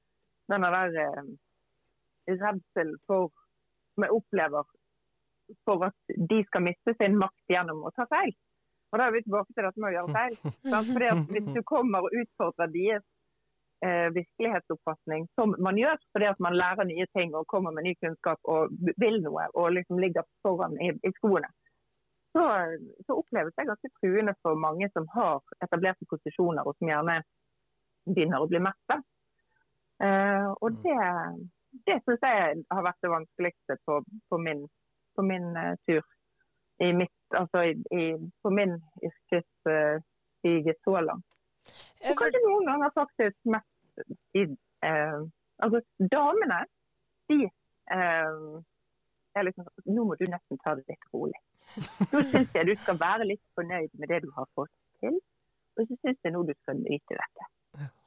denne 0.51 0.71
der 0.73 0.97
eh, 1.05 1.29
redsel 2.29 2.95
for 3.08 3.32
Som 3.95 4.05
jeg 4.05 4.15
opplever 4.15 4.67
for 5.65 5.84
at 5.88 6.13
de 6.32 6.43
skal 6.45 6.62
miste 6.63 6.93
sin 6.99 7.17
makt 7.19 7.51
gjennom 7.51 7.82
å 7.84 7.91
ta 7.97 8.05
feil. 8.08 8.32
Og 8.91 8.99
Da 8.99 9.08
er 9.08 9.15
vi 9.15 9.23
tilbake 9.25 9.53
til 9.53 9.65
dette 9.65 9.82
med 9.82 9.89
å 9.89 9.95
gjøre 9.95 10.13
feil. 10.15 10.36
Fordi 10.93 11.08
at 11.10 11.23
Hvis 11.34 11.49
du 11.55 11.62
kommer 11.67 12.05
og 12.05 12.15
utfordrer 12.21 12.69
deres 12.75 13.03
eh, 13.03 13.18
virkelighetsoppfatning, 14.15 15.27
som 15.39 15.53
man 15.63 15.77
gjør 15.79 15.95
fordi 16.11 16.25
at 16.27 16.39
man 16.43 16.57
lærer 16.59 16.83
nye 16.89 17.05
ting 17.15 17.31
og 17.37 17.45
kommer 17.47 17.71
med 17.71 17.85
ny 17.87 17.93
kunnskap 18.03 18.39
og 18.43 18.73
vil 18.99 19.21
noe 19.23 19.45
og 19.53 19.69
liksom 19.77 20.01
ligger 20.03 20.27
foran 20.43 20.75
i, 20.83 20.89
i 20.91 21.11
skoene, 21.15 21.47
så, 22.31 22.41
så, 23.05 23.13
oppleves 23.13 23.53
det 23.55 23.65
ganske 23.65 23.89
truende 24.01 24.33
for 24.41 24.55
mange 24.55 24.89
som 24.93 25.07
har 25.13 25.39
etablerte 25.65 26.05
posisjoner 26.09 26.67
og 26.67 26.75
som 26.77 26.91
gjerne 26.91 27.21
begynner 28.09 28.43
å 28.43 28.49
bli 28.51 28.61
mette. 28.63 28.99
Eh, 30.03 30.49
og 30.61 30.77
det, 30.83 30.99
det 31.87 31.97
syns 32.05 32.27
jeg 32.27 32.61
har 32.69 32.85
vært 32.85 33.01
det 33.03 33.13
vanskeligste 33.15 33.79
på, 33.85 34.01
på 34.29 34.41
min, 34.45 34.61
på 35.17 35.25
min 35.25 35.49
uh, 35.57 35.73
tur 35.87 36.05
i 36.85 36.93
mitt, 36.95 37.17
altså 37.35 37.65
i, 37.71 37.73
i, 37.97 38.05
på 38.43 38.53
min 38.55 38.77
yrkesstige 39.03 40.75
uh, 40.75 40.79
så 40.85 41.01
langt. 41.03 41.25
Og 42.07 42.15
kanskje 42.21 42.39
noen 42.45 42.69
ganger 42.69 42.93
faktisk 42.95 43.51
mest 43.51 43.68
i 44.38 44.45
eh, 44.88 45.21
Altså, 45.59 45.81
damene, 46.12 46.59
de 47.27 47.39
eh, 47.43 48.35
er 49.35 49.43
liksom 49.43 49.65
Nå 49.91 50.05
må 50.07 50.15
du 50.19 50.25
nesten 50.31 50.59
ta 50.63 50.75
det 50.77 50.85
litt 50.88 51.09
rolig. 51.13 51.39
Nå 52.13 52.21
syns 52.31 52.55
jeg 52.55 52.67
du 52.69 52.75
skal 52.79 52.99
være 53.01 53.27
litt 53.27 53.43
fornøyd 53.59 53.91
med 53.99 54.12
det 54.13 54.21
du 54.23 54.29
har 54.38 54.47
fått 54.57 54.71
til, 55.03 55.19
og 55.77 55.83
så 55.83 55.97
syns 55.99 56.23
jeg 56.23 56.33
nå 56.33 56.45
du 56.47 56.53
skal 56.62 56.79
nyte 56.79 57.17
dette. 57.19 57.49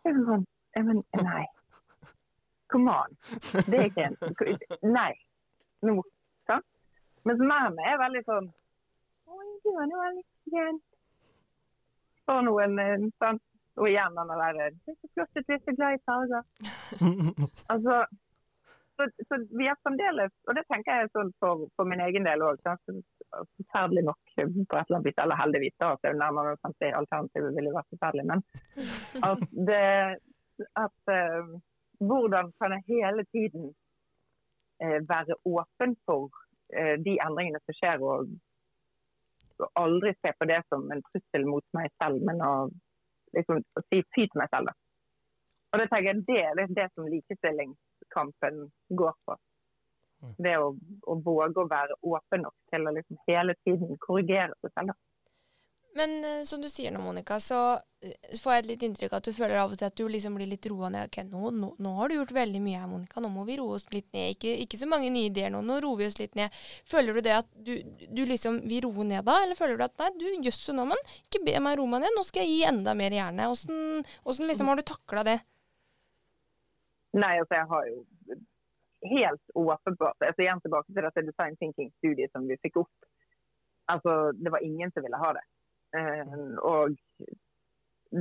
Jeg 0.03 0.15
er 0.15 0.25
sånn, 0.27 0.47
men 0.89 1.05
nei. 1.21 1.45
Come 2.73 2.97
on. 2.97 3.15
Det 3.69 3.79
er 3.79 3.85
ikke 3.91 4.09
en 4.09 4.93
Nei. 4.97 5.13
Nå. 5.85 6.01
Sant? 6.49 6.65
Mens 7.29 7.43
mennene 7.45 7.85
er 7.85 8.01
veldig 8.01 8.23
sånn 8.27 8.49
Oi, 9.29 9.49
du 9.63 9.69
var 9.77 9.87
nå 9.91 10.01
veldig 10.01 10.25
pen. 10.55 10.81
For 12.27 12.45
noen 12.47 12.81
eh, 12.81 13.05
sant? 13.21 13.45
Og 13.81 13.89
igjen 13.89 14.19
denne 14.19 14.37
der 14.41 14.59
Det 14.59 14.93
er 14.93 14.99
så 15.01 15.09
flott 15.15 15.41
at 15.41 15.53
så 15.65 15.75
glad 15.79 15.97
i 15.97 16.05
farger. 16.09 16.45
altså 17.73 18.03
så, 18.97 19.25
så, 19.29 19.47
vi 19.59 19.67
er 19.67 19.79
fremdeles, 19.83 20.33
og 20.49 20.57
det 20.57 20.65
tenker 20.71 21.01
jeg 21.01 21.11
sånn 21.17 21.33
for, 21.43 21.65
for 21.77 21.89
min 21.89 22.03
egen 22.05 22.27
del 22.29 22.45
òg, 22.45 22.61
forferdelig 22.63 24.05
nok 24.09 24.35
på 24.37 24.45
et 24.45 24.85
eller 24.85 24.99
annet 24.99 25.09
vis, 25.09 25.19
eller 25.25 25.41
heldigvis, 25.41 25.77
da, 25.81 25.93
at 25.97 26.19
nærmere 26.21 26.59
50 26.67 26.99
alternativet 27.01 27.57
ville 27.57 27.75
vært 27.75 27.93
forferdelig, 27.95 28.27
men 28.31 28.45
at, 29.31 29.45
det, 29.71 29.89
at 30.85 31.15
uh, 31.17 31.57
hvordan 32.05 32.53
kan 32.61 32.77
jeg 32.77 32.89
hele 32.93 33.27
tiden 33.33 33.69
uh, 34.85 35.01
være 35.09 35.41
åpen 35.49 35.97
for 36.07 36.29
uh, 36.29 36.97
de 37.07 37.19
endringene 37.27 37.63
som 37.65 37.79
skjer, 37.81 38.07
og, 38.13 38.33
og, 39.59 39.69
aldri 39.87 40.15
se 40.21 40.37
på 40.37 40.51
det 40.53 40.63
som 40.69 40.89
en 40.93 41.05
trussel 41.11 41.49
mot 41.49 41.67
meg 41.79 41.93
selv, 41.97 42.23
men 42.29 42.45
å 42.45 42.55
liksom, 43.37 43.63
si 43.89 44.03
fy 44.15 44.27
til 44.27 44.41
meg 44.41 44.51
selv. 44.53 44.71
Da. 44.71 44.77
Og 45.73 45.81
det 45.81 45.89
tenker 45.89 46.11
jeg 46.11 46.25
det 46.29 46.41
er 46.43 46.75
det 46.77 46.89
som 46.93 47.09
likestillingskampen 47.09 48.67
går 49.01 49.15
på. 49.27 49.39
Det 50.39 50.53
å, 50.61 50.69
å 51.11 51.15
våge 51.25 51.65
å 51.65 51.71
være 51.71 51.97
åpen 52.07 52.45
nok 52.47 52.55
til 52.71 52.87
å 52.87 52.93
liksom 52.95 53.19
hele 53.27 53.57
tiden 53.67 53.97
korrigere 54.05 54.55
seg 54.61 54.75
selv. 54.77 54.95
Men 55.95 56.25
uh, 56.25 56.43
som 56.49 56.63
du 56.63 56.69
sier 56.73 56.93
nå, 56.93 57.01
Monica, 57.05 57.37
så 57.41 57.59
uh, 57.77 58.37
får 58.41 58.55
jeg 58.55 58.63
et 58.63 58.69
litt 58.71 58.85
inntrykk 58.87 59.13
av 59.13 59.21
at 59.21 59.29
du 59.29 59.37
føler 59.37 59.61
av 59.61 59.75
og 59.75 59.81
til 59.81 59.89
at 59.91 59.97
du 59.99 60.07
liksom 60.09 60.39
blir 60.39 60.49
litt 60.49 60.69
roa 60.71 60.89
ned. 60.93 61.11
Ok, 61.11 61.19
nå, 61.29 61.51
nå, 61.57 61.73
nå, 61.85 61.93
har 61.99 62.09
du 62.09 62.17
gjort 62.17 62.35
veldig 62.37 62.63
mye 62.65 62.81
her, 62.81 62.89
Monica. 62.91 63.21
Nå 63.21 63.31
må 63.35 63.45
vi 63.49 63.59
roe 63.61 63.77
oss 63.77 63.89
litt 63.93 64.09
ned. 64.17 64.37
Ikke, 64.37 64.55
ikke, 64.65 64.81
så 64.81 64.89
mange 64.89 65.11
nye 65.13 65.29
ideer 65.29 65.53
nå. 65.53 65.61
Nå 65.67 65.81
roer 65.85 66.03
vi 66.03 66.09
oss 66.09 66.19
litt 66.21 66.39
ned. 66.39 66.55
Føler 66.89 67.19
du 67.19 67.25
det 67.27 67.37
at 67.43 67.51
du, 67.69 67.75
du 68.09 68.25
liksom 68.29 68.63
vil 68.71 68.87
roe 68.89 69.07
ned 69.09 69.27
da, 69.29 69.39
eller 69.45 69.59
føler 69.59 69.77
du 69.77 69.87
at 69.87 69.97
nei, 70.01 70.11
du 70.21 70.49
jøss 70.49 70.65
nå, 70.73 70.89
men 70.95 71.07
ikke 71.27 71.45
be 71.45 71.59
meg 71.61 71.79
roe 71.81 71.93
meg 71.93 72.07
ned. 72.07 72.17
Nå 72.17 72.25
skal 72.29 72.47
jeg 72.47 72.57
gi 72.57 72.69
enda 72.73 72.97
mer 72.99 73.19
hjerne. 73.19 73.53
Åssen 73.53 74.49
liksom 74.53 74.73
har 74.73 74.81
du 74.81 74.87
takla 74.89 75.27
det? 75.29 75.39
Nei, 77.13 77.37
altså 77.37 77.59
jeg 77.59 77.69
har 77.69 77.89
jo 77.91 78.03
helt 79.03 79.51
åpenbart 79.55 80.23
altså 80.23 80.43
Igjen 80.43 80.61
tilbake 80.65 80.93
til 80.93 81.05
dette 81.05 81.25
design 81.27 81.57
thinking-studiet 81.61 82.33
som 82.33 82.47
vi 82.49 82.57
fikk 82.63 82.79
opp. 82.85 83.09
Altså, 83.93 84.33
Det 84.33 84.53
var 84.53 84.65
ingen 84.65 84.93
som 84.93 85.03
ville 85.05 85.19
ha 85.19 85.33
det. 85.37 85.43
Uh, 85.93 86.57
og 86.65 86.97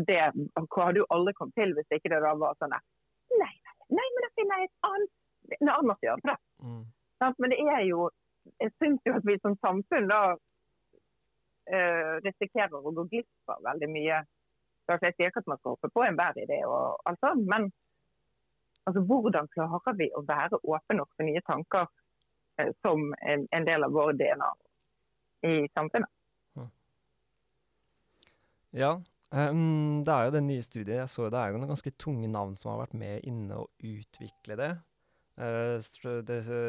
det 0.07 0.17
hadde 0.19 0.99
jo 0.99 1.07
aldri 1.15 1.34
kommet 1.38 1.55
til 1.55 1.73
hvis 1.75 1.93
ikke 1.95 2.12
det 2.12 2.21
da 2.23 2.34
var 2.39 2.57
sånn 2.60 2.73
Nei, 2.75 3.53
nei, 3.95 4.07
men 4.15 4.25
da 4.25 4.29
finner 4.36 4.60
jeg 4.60 4.67
et 4.67 4.88
annet, 4.89 5.13
en 5.57 5.71
annen 5.71 5.88
måte 5.88 6.03
å 6.03 6.10
gjøre 6.10 6.25
det 6.27 6.36
mm. 6.67 6.81
Men 7.39 7.53
det 7.53 7.60
er 7.62 7.84
jo 7.88 8.10
Jeg 8.60 8.73
syns 8.81 9.07
jo 9.07 9.15
at 9.15 9.27
vi 9.27 9.38
som 9.39 9.55
samfunn 9.63 10.10
da 10.12 10.21
uh, 10.36 12.13
risikerer 12.25 12.75
å 12.75 12.91
gå 12.91 13.05
glipp 13.13 13.53
av 13.53 13.62
veldig 13.63 13.89
mye. 13.93 14.17
Jeg 14.89 15.13
sier 15.15 15.29
ikke 15.29 15.43
at 15.43 15.47
man 15.47 15.60
skal 15.62 15.75
hoppe 15.75 15.91
på 15.93 16.03
enhver 16.03 16.39
idé, 16.41 16.57
og 16.67 16.97
alt 17.07 17.21
sånt, 17.23 17.45
men 17.47 17.69
Altså, 18.89 19.01
hvordan 19.05 19.47
klarer 19.53 19.93
vi 19.97 20.07
å 20.17 20.23
være 20.25 20.57
åpne 20.63 20.97
nok 20.97 21.12
for 21.13 21.27
nye 21.27 21.41
tanker 21.45 21.86
eh, 22.57 22.71
som 22.81 23.12
en, 23.21 23.45
en, 23.53 23.67
del 23.67 23.86
av 23.86 23.93
vår 23.93 24.15
DNA 24.17 24.49
i 25.49 25.53
samfunnet? 25.77 26.10
Ja, 28.73 28.93
um, 29.31 30.03
det 30.05 30.13
er 30.13 30.27
jo 30.27 30.36
det 30.36 30.43
nye 30.43 30.63
studiet. 30.63 30.95
Jeg 30.97 31.10
så 31.10 31.29
Det 31.29 31.39
er 31.39 31.51
jo 31.51 31.60
noen 31.60 31.73
ganske 31.73 31.91
tunge 31.99 32.27
navn 32.31 32.55
som 32.55 32.71
har 32.71 32.86
vært 32.86 32.95
med 32.99 33.27
inne 33.27 33.60
og 33.63 33.69
utvikle 33.84 34.57
det. 34.60 34.71
Uh, 35.41 35.79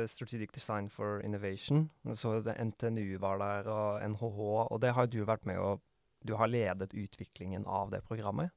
Strategic 0.06 0.52
Design 0.54 0.88
for 0.90 1.20
Innovation. 1.20 1.90
Så 2.14 2.40
det 2.40 2.56
NTNU 2.58 3.18
var 3.18 3.38
der, 3.38 3.70
og 3.70 4.02
NHH. 4.10 4.40
Og 4.70 4.82
det 4.82 4.94
har 4.94 5.06
du 5.06 5.24
vært 5.24 5.46
med 5.46 5.58
og 5.58 5.80
Du 6.22 6.36
har 6.38 6.46
ledet 6.46 6.94
utviklingen 6.94 7.64
av 7.66 7.90
det 7.90 8.04
programmet. 8.06 8.50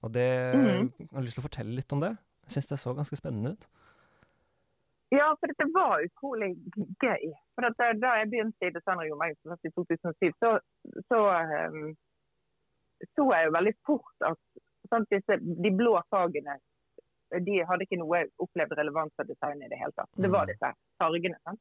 Og 0.00 0.14
det, 0.14 0.54
mm. 0.56 0.86
Jeg 0.98 1.08
har 1.12 1.24
lyst 1.26 1.36
til 1.36 1.42
å 1.42 1.48
fortelle 1.48 1.74
litt 1.76 1.92
om 1.92 2.00
det. 2.00 2.14
Jeg 2.46 2.54
syns 2.54 2.70
det 2.70 2.78
så 2.80 2.94
ganske 2.96 3.18
spennende 3.18 3.52
ut. 3.52 3.66
Ja, 5.12 5.26
for 5.40 5.48
dette 5.52 5.66
var 5.74 6.00
utrolig 6.04 6.50
gøy. 7.00 7.32
For 7.56 7.64
da, 7.64 7.90
da 7.96 8.14
jeg 8.20 8.30
begynte 8.32 8.68
i 8.68 8.72
Design 8.72 9.00
og 9.00 9.04
i 9.04 9.72
2007, 9.76 10.32
så, 10.40 10.54
så, 11.08 11.20
um, 11.68 11.92
så 13.14 13.28
jeg 13.32 13.46
jo 13.46 13.54
veldig 13.54 13.74
fort 13.86 14.26
at 14.26 14.40
sant, 14.90 15.08
disse, 15.12 15.38
de 15.38 15.70
blå 15.76 15.94
fagene 16.10 16.56
de 17.44 17.58
hadde 17.68 17.84
ikke 17.84 17.98
noe 18.00 18.22
opplevd 18.40 18.76
relevans 18.78 19.12
for 19.16 19.28
design 19.28 19.60
i 19.60 19.68
det 19.68 19.78
hele 19.80 19.92
tatt. 19.96 20.08
Det 20.16 20.30
var 20.32 20.46
mm. 20.46 20.52
disse 20.52 20.70
fargene. 21.00 21.40
sant? 21.44 21.60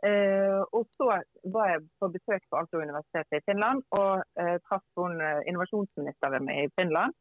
Uh, 0.00 0.62
og 0.76 0.86
så 0.96 1.10
var 1.54 1.74
jeg 1.74 1.82
på 2.00 2.08
besøk 2.14 2.44
på 2.48 2.56
Alto-universitetet 2.56 3.36
i 3.36 3.44
Finland 3.44 3.82
og 3.92 4.22
uh, 4.40 4.56
traff 4.64 4.86
hun 4.96 5.18
uh, 5.20 5.42
innovasjonsministeren 5.44 6.48
i 6.54 6.64
Finland. 6.78 7.14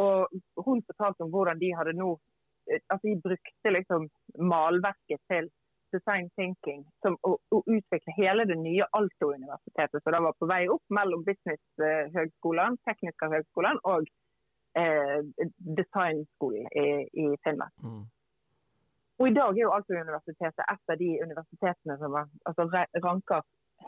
Og 0.00 0.32
hun 0.64 0.80
fortalte 0.88 1.26
om 1.26 1.30
hvordan 1.34 1.60
de 1.60 1.74
hadde 1.78 1.98
nå 1.98 2.16
altså 2.64 3.04
de 3.04 3.20
brukte 3.20 3.70
liksom 3.76 4.06
malverket 4.40 5.20
til 5.28 5.50
design 5.94 6.28
thinking 6.38 6.82
som 7.04 7.16
å, 7.28 7.36
å 7.54 7.60
utvikle 7.70 8.16
hele 8.16 8.46
det 8.50 8.56
nye 8.60 8.86
Alto-universitetet, 8.98 10.02
som 10.02 10.14
da 10.14 10.20
var 10.26 10.36
på 10.38 10.48
vei 10.50 10.64
opp 10.72 10.84
mellom 10.98 11.24
business 11.26 11.62
høgskolene, 12.16 12.80
tekniske 12.88 13.30
høgskolen 13.32 13.80
og 13.90 14.10
eh, 14.78 15.20
designskolen 15.80 16.70
i, 16.74 16.86
i, 17.24 17.26
Finland. 17.46 17.72
Mm. 17.82 18.04
Og 19.22 19.28
I 19.30 19.34
dag 19.34 19.52
er 19.54 19.62
jo 19.62 19.74
Alto-universitetet 19.74 20.64
et 20.64 20.94
av 20.94 20.98
de 20.98 21.10
universitetene 21.22 21.98
som 22.00 22.16
var, 22.16 22.30
altså, 22.50 22.66
ranker 23.04 23.44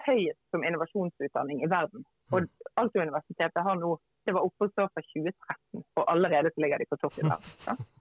høyest 0.07 0.43
som 0.53 0.65
innovasjonsutdanning 0.67 1.65
i 1.65 1.71
verden. 1.71 2.07
Og 2.33 2.45
mm. 2.45 2.53
Alto-universitetet 2.83 3.67
har 3.69 3.81
nå 3.81 3.97
det 4.27 4.35
var 4.35 4.43
oppe 4.43 4.67
og 4.67 4.73
stå 4.73 4.89
fra 4.91 5.03
2013, 5.07 5.83
og 6.01 6.09
allerede 6.11 6.51
så 6.51 6.63
ligger 6.63 6.83
de 6.83 6.89
på 6.91 6.99
topp 6.99 7.21
i 7.21 7.29
verden. 7.29 7.87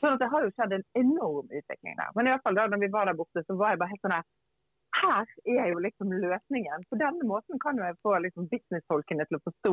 Så 0.00 0.16
det 0.20 0.28
har 0.32 0.44
jo 0.44 0.52
skjedd 0.54 0.74
en 0.76 0.86
enorm 0.98 1.46
utvikling 1.46 1.96
der. 1.98 2.10
Men 2.16 2.28
i 2.28 2.34
hvert 2.34 2.44
fall 2.46 2.58
da 2.58 2.66
når 2.70 2.82
vi 2.82 2.92
var 2.92 3.08
der 3.08 3.18
borte, 3.18 3.44
så 3.46 3.56
var 3.58 3.74
jeg 3.74 3.82
bare 3.82 3.94
helt 3.94 4.04
sånn 4.04 4.16
her 4.18 4.26
her 4.96 5.28
er 5.60 5.70
jo 5.72 5.78
liksom 5.84 6.12
løsningen. 6.24 6.84
På 6.90 6.98
denne 7.00 7.28
måten 7.28 7.60
kan 7.62 7.78
jo 7.78 7.84
jeg 7.84 7.98
få 8.04 8.16
liksom 8.24 8.48
businessfolkene 8.52 9.26
til 9.28 9.38
å 9.38 9.44
forstå 9.48 9.72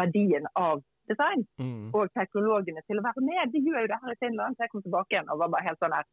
verdien 0.00 0.48
av 0.60 0.82
design. 1.10 1.44
Mm. 1.62 1.90
Og 1.96 2.12
teknologene 2.18 2.84
til 2.86 3.00
å 3.00 3.06
være 3.06 3.24
med. 3.24 3.52
De 3.54 3.62
gjør 3.64 3.84
jo 3.84 3.90
det 3.92 4.00
her 4.02 4.14
i 4.14 4.20
Finland. 4.24 4.56
Så 4.56 4.66
jeg 4.66 4.74
kom 4.74 4.84
tilbake 4.84 5.14
igjen 5.14 5.30
og 5.32 5.42
var 5.42 5.52
bare 5.54 5.68
helt 5.68 5.84
sånn 5.84 5.98
her 5.98 6.08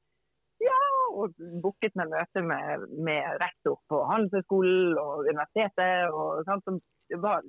Ja! 0.64 0.82
Og 1.16 1.36
booket 1.64 1.96
med 1.96 2.12
møte 2.12 2.42
med, 2.44 2.86
med 3.08 3.38
rektor 3.40 3.78
på 3.92 4.02
Handelshøyskolen 4.10 4.98
og 5.00 5.30
universitetet. 5.30 6.12
og 6.12 6.44
sånt, 6.48 6.66
som 6.68 6.80
var, 7.24 7.46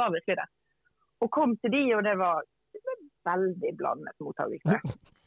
var 0.00 0.12
virkelig 0.14 0.38
det. 0.40 0.48
Og 1.20 1.28
kom 1.34 1.56
til 1.60 1.74
de, 1.74 1.82
og 1.98 2.04
det 2.06 2.14
var, 2.16 2.44
det 2.72 2.80
var 2.86 3.00
veldig 3.32 3.72
blandet 3.76 4.24
mottakelse. 4.24 4.80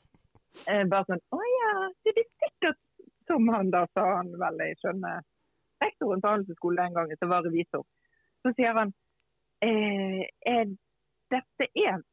Eh, 0.69 0.83
bare 0.89 1.05
sånn 1.09 1.21
Å 1.33 1.39
ja, 1.49 1.73
det 2.05 2.13
blir 2.15 2.27
sikkert 2.43 2.79
som 3.27 3.47
han 3.49 3.71
da 3.73 3.85
sa 3.95 4.03
han 4.17 4.31
vel, 4.39 4.59
jeg 4.67 4.79
skjønner, 4.81 5.23
rektoren 5.83 6.21
på 6.23 6.31
handelshøyskolen 6.31 6.81
den 6.81 6.97
gangen, 6.97 7.19
som 7.19 7.31
var 7.31 7.45
revisor, 7.47 7.85
så 8.43 8.51
sier 8.57 8.75
han 8.77 8.91
eh, 9.63 10.25
er, 10.53 10.73
dette 11.33 11.69
er 11.71 12.03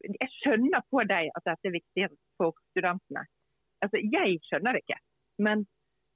Jeg 0.00 0.30
skjønner 0.38 0.80
på 0.88 1.02
deg 1.04 1.28
at 1.36 1.44
dette 1.44 1.68
er 1.68 1.74
viktig 1.74 2.06
for 2.40 2.54
studentene. 2.70 3.26
Altså, 3.84 4.00
Jeg 4.00 4.38
skjønner 4.46 4.76
det 4.76 4.84
ikke, 4.86 4.96
men 5.44 5.66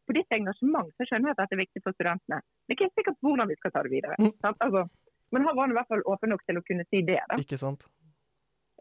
på 0.09 0.15
ditt 0.17 0.33
engasjement 0.37 0.89
så 0.97 1.07
skjønner 1.09 1.31
jeg 1.31 1.37
at 1.37 1.43
dette 1.43 1.57
er 1.57 1.63
viktig 1.65 1.83
for 1.85 1.97
studentene. 1.97 2.39
Det 2.65 2.75
er 2.75 2.79
ikke 2.79 2.97
sikkert 3.01 3.21
hvordan 3.25 3.51
vi 3.51 3.59
skal 3.59 3.75
ta 3.75 3.83
det 3.85 3.93
videre. 3.93 4.17
Mm. 4.21 4.33
sant? 4.45 4.65
Altså, 4.65 4.87
men 5.33 5.45
han 5.49 5.57
var 5.57 5.69
i 5.73 5.77
hvert 5.77 5.91
fall 5.93 6.05
åpen 6.13 6.33
nok 6.33 6.45
til 6.49 6.61
å 6.61 6.65
kunne 6.65 6.85
si 6.89 7.03
det. 7.05 7.21
da. 7.29 7.39
Ikke 7.41 7.61
sant? 7.61 7.87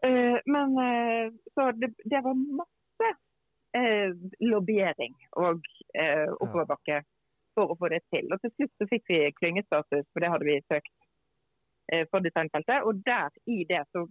Eh, 0.04 0.36
men 0.54 0.76
eh, 0.80 1.32
så 1.56 1.70
det, 1.80 1.92
det 2.04 2.20
var 2.24 2.36
masse 2.36 2.73
eh, 3.02 4.12
lobbyering 4.40 5.14
og 5.40 5.64
eh, 5.98 6.30
oppoverbakke 6.40 7.02
for 7.54 7.70
å 7.70 7.78
få 7.78 7.90
det 7.92 8.02
til. 8.10 8.30
Og 8.34 8.40
til 8.42 8.52
slutt 8.54 8.74
så 8.78 8.90
fikk 8.90 9.10
vi 9.12 9.24
klyngestatus, 9.38 10.06
for 10.12 10.22
det 10.22 10.30
hadde 10.32 10.48
vi 10.48 10.56
søkt 10.66 10.90
eh, 11.92 12.02
for 12.10 12.24
designfeltet. 12.24 12.82
Og 12.88 13.02
der 13.06 13.30
i 13.50 13.60
det 13.68 13.84
så 13.94 14.04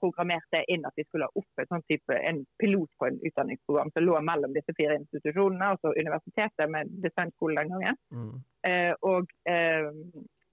programmerte 0.00 0.62
jeg 0.62 0.76
inn 0.76 0.88
at 0.88 0.96
vi 0.96 1.04
skulle 1.04 1.28
ha 1.28 1.42
opp 1.42 1.62
et 1.62 1.72
sånn 1.72 1.84
type, 1.90 2.16
en 2.16 2.44
pilot 2.62 2.90
på 3.00 3.10
en 3.10 3.20
utdanningsprogram 3.20 3.92
som 3.92 4.06
lå 4.06 4.20
mellom 4.24 4.56
disse 4.56 4.76
fire 4.78 4.96
institusjonene, 5.02 5.72
altså 5.76 5.92
universitetet 5.96 6.72
med 6.72 6.96
designskole 7.04 7.60
den 7.60 7.76
gangen, 7.76 8.00
Mm. 8.16 8.34
eh, 8.68 8.92
og 9.02 9.28
eh, 9.48 9.92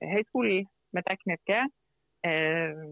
høyskolen 0.03 0.67
med 0.93 1.07
tekniske, 1.07 1.63
eh, 2.27 2.87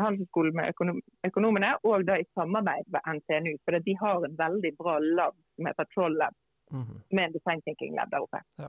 handelshøyskolen 0.00 0.54
med 0.54 0.70
økonom 0.72 1.00
økonomene, 1.26 1.72
og 1.84 2.06
da 2.06 2.16
i 2.20 2.24
samarbeid 2.34 2.86
med 2.92 3.00
NTNU. 3.18 3.56
For 3.64 3.78
de 3.78 3.94
har 4.00 4.24
en 4.24 4.36
veldig 4.38 4.72
bra 4.78 4.98
lab 4.98 5.34
som 5.56 5.66
heter 5.66 5.84
Troll 5.94 6.16
Lab, 6.16 6.34
Mhm. 6.72 7.02
med 7.12 7.24
en 7.24 7.32
design 7.32 7.60
thinking 7.62 7.94
lab 7.96 8.10
der 8.10 8.22
oppe. 8.24 8.40
Ja. 8.58 8.68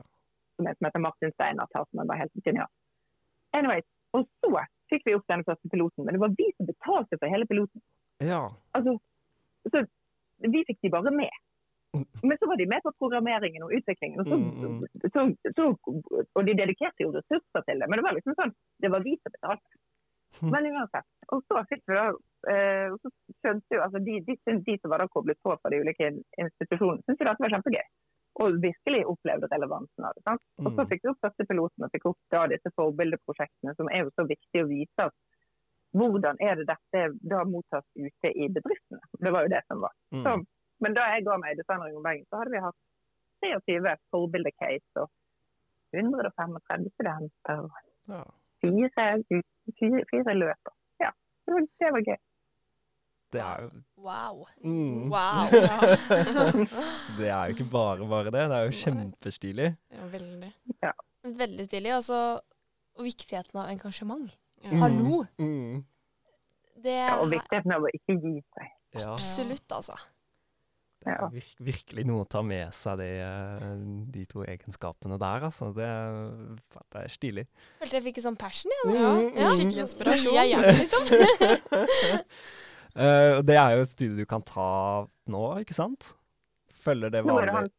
Som 0.56 0.66
er, 0.66 0.74
som 0.74 0.84
heter 0.86 1.00
Martin 1.00 1.32
Steinar 1.32 1.66
tar, 1.72 1.86
som 1.90 2.10
er 2.10 2.16
helt 2.20 2.32
genial. 2.44 2.68
Anyways, 3.54 3.84
og 4.12 4.26
så 4.44 4.50
fikk 4.92 5.02
vi 5.06 5.14
opp 5.14 5.24
denne 5.28 5.44
første 5.44 5.68
piloten, 5.72 6.04
men 6.04 6.14
det 6.14 6.20
var 6.20 6.28
vi 6.36 6.52
som 6.56 6.66
betalte 6.66 7.18
for 7.18 7.26
hele 7.32 7.46
piloten. 7.46 7.80
Ja. 8.20 8.50
Altså, 8.74 8.98
så 9.72 9.86
vi 10.44 10.64
fikk 10.68 10.78
de 10.82 10.90
bare 10.90 11.10
med. 11.10 11.30
Mm. 11.94 12.04
Men 12.22 12.36
så 12.38 12.46
var 12.50 12.56
de 12.56 12.66
med 12.66 12.82
på 12.82 12.90
programmeringen 12.98 13.62
og 13.62 13.70
utviklingen. 13.72 14.20
Og, 14.20 14.26
så, 14.26 14.36
Mm, 14.36 14.50
mm. 14.60 14.86
så, 15.14 15.20
så, 15.56 15.64
og 16.34 16.46
de 16.46 16.54
dedikerte 16.54 17.00
jo 17.06 17.12
ressurser 17.14 17.62
til 17.64 17.78
det. 17.80 17.88
Men 17.88 17.98
det 17.98 18.04
var 18.04 18.12
liksom 18.18 18.34
sånn, 18.34 18.52
det 18.82 18.90
var 18.90 19.00
vi 19.00 19.16
som 19.22 19.32
betalte. 19.32 19.78
Mm. 20.42 20.50
Men 20.54 20.66
uansett. 20.72 21.06
Og 21.32 21.42
så 21.48 21.60
fikk 21.70 21.82
vi 21.88 21.94
da, 21.98 22.06
eh, 22.52 22.86
og 22.92 22.98
så 23.02 23.10
skjønte 23.40 23.76
jo, 23.76 23.82
altså 23.84 24.00
de, 24.04 24.16
de, 24.26 24.34
de 24.66 24.74
som 24.80 24.90
var 24.90 25.04
da 25.04 25.06
koblet 25.08 25.38
på 25.44 25.54
fra 25.60 25.70
de 25.72 25.78
ulike 25.84 26.10
institusjonene, 26.38 27.04
syntes 27.06 27.22
jo 27.22 27.28
dette 27.30 27.44
var 27.46 27.54
kjempegøy. 27.54 27.86
Og 28.42 28.56
virkelig 28.64 29.04
opplevde 29.06 29.46
relevansen 29.52 30.04
av 30.08 30.16
det. 30.16 30.24
sant? 30.26 30.42
Og 30.58 30.72
så 30.72 30.82
Mm. 30.82 30.88
fikk 30.90 31.04
vi 31.04 31.10
opp 31.12 31.20
første 31.22 31.46
piloten 31.46 31.84
og 31.86 31.92
fikk 31.94 32.06
opp 32.10 32.18
da 32.34 32.46
disse 32.50 32.72
forbildeprosjektene, 32.74 33.76
som 33.78 33.88
er 33.94 34.02
jo 34.04 34.10
så 34.18 34.26
viktig 34.26 34.64
å 34.64 34.68
vise 34.68 35.06
at 35.06 35.14
hvordan 35.94 36.36
er 36.42 36.56
det 36.58 36.66
dette 36.66 37.02
da 37.22 37.44
mottas 37.46 37.86
ute 37.94 38.32
i 38.34 38.48
bedriftene. 38.50 38.98
Det 39.22 39.30
var 39.32 39.46
jo 39.46 39.52
det 39.54 39.62
som 39.68 39.80
var. 39.80 39.94
Mm. 40.10 40.24
Så, 40.26 40.32
men 40.82 40.94
da 40.98 41.04
jeg 41.14 41.24
ga 41.28 41.36
meg 41.38 41.52
i 41.54 41.60
Designering 41.62 41.96
om 41.96 42.02
Bergen, 42.02 42.26
så 42.26 42.40
hadde 42.42 42.50
vi 42.50 42.64
hatt 42.66 42.80
23 43.44 43.94
forbilde-case 44.10 45.04
og 45.04 45.10
135 45.94 46.88
studenter 46.96 47.68
ja. 48.10 48.24
Fire, 48.64 49.42
fire, 49.78 50.04
fire 50.10 50.34
løp. 50.40 50.72
Ja, 51.02 51.10
det 51.46 51.56
var, 51.56 51.66
det 51.82 51.92
var 51.96 52.06
gøy. 52.10 52.20
Det 53.34 53.40
er 53.42 53.62
jo 53.64 53.70
Wow. 54.04 54.44
mm. 54.62 55.10
Wow. 55.10 55.50
Det 57.18 57.28
er 57.28 57.44
jo 57.44 57.54
ikke 57.56 57.66
bare 57.72 58.06
bare 58.08 58.30
det. 58.30 58.44
Det 58.50 58.56
er 58.58 58.68
jo 58.68 58.74
kjempestilig. 58.78 59.68
Ja, 59.90 60.06
veldig. 60.12 60.50
Veldig 61.24 61.64
stilig. 61.66 61.92
Altså, 61.96 62.18
og 62.94 63.04
viktigheten 63.08 63.58
av 63.58 63.70
engasjement. 63.72 64.28
Ja. 64.62 64.70
Mm. 64.70 64.78
Hallo! 64.84 65.24
Mm. 65.38 65.84
Det 66.84 66.94
Ja, 66.94 67.16
og 67.22 67.30
viktigheten 67.32 67.72
av 67.72 67.86
å 67.86 67.90
ikke 67.96 68.18
gi 68.20 68.34
seg. 68.54 68.70
Ja. 68.94 69.14
absolutt, 69.16 69.66
altså. 69.72 69.96
Det 71.04 71.12
er 71.12 71.28
vir 71.34 71.48
virkelig 71.66 72.04
noe 72.08 72.24
å 72.24 72.28
ta 72.32 72.40
med 72.42 72.72
seg, 72.72 72.96
de, 73.02 73.08
eh, 73.20 73.64
de 74.14 74.22
to 74.30 74.40
egenskapene 74.48 75.18
der, 75.20 75.44
altså. 75.50 75.68
Det, 75.76 75.88
det 76.94 77.02
er 77.02 77.12
stilig. 77.12 77.44
Følte 77.82 77.98
jeg 77.98 78.04
fikk 78.08 78.20
en 78.22 78.26
sånn 78.30 78.38
passion, 78.40 78.72
jeg. 78.72 78.94
Ja, 78.96 79.10
Mm, 79.14 79.30
Ja. 79.36 79.50
skikkelig 79.58 79.84
inspirasjon. 79.84 80.34
Jeg 80.34 80.52
er 80.56 80.62
liksom. 80.80 81.02
uh, 82.96 83.42
det 83.44 83.56
er 83.58 83.76
jo 83.76 83.82
et 83.84 83.90
studie 83.92 84.16
du 84.22 84.26
kan 84.30 84.42
ta 84.46 84.68
nå, 85.30 85.44
ikke 85.64 85.76
sant? 85.76 86.12
Følger 86.84 87.10
det 87.12 87.20
det 87.22 87.26
vanlig 87.28 87.70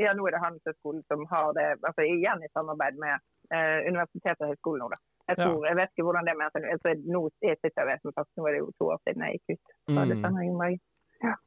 ja, 0.00 0.14
nå 0.16 0.24
er 0.26 0.32
det 0.34 0.40
Handelshøyskolen 0.42 1.02
som 1.06 1.20
har 1.30 1.52
det, 1.54 1.66
altså 1.84 2.02
igjen 2.08 2.40
i 2.42 2.48
samarbeid 2.56 2.96
med 2.98 3.20
uh, 3.52 3.80
universitetet 3.86 4.40
og 4.40 4.48
høyskolen 4.54 4.80
nå, 4.82 4.88
da. 4.94 4.98
Jeg, 5.28 5.36
Ja. 5.38 5.50
jeg 5.68 5.76
vet 5.78 5.92
ikke 5.92 6.04
hvordan 6.08 6.24
det 6.26 6.32
er 6.32 6.38
med. 6.40 6.56
Altså, 6.72 6.94
nå 7.06 7.20
sitter 7.38 7.70
jeg 7.92 8.00
som 8.02 8.12
sagt, 8.16 8.30
nå 8.36 8.46
er 8.48 8.56
det 8.56 8.62
jo 8.64 8.70
to 8.80 8.88
år 8.90 8.98
siden 9.06 9.22
jeg 9.22 9.38
gikk 9.38 9.52
ut 9.54 9.76
fra 9.94 10.02
Mm. 10.02 10.10
Designring 10.10 10.56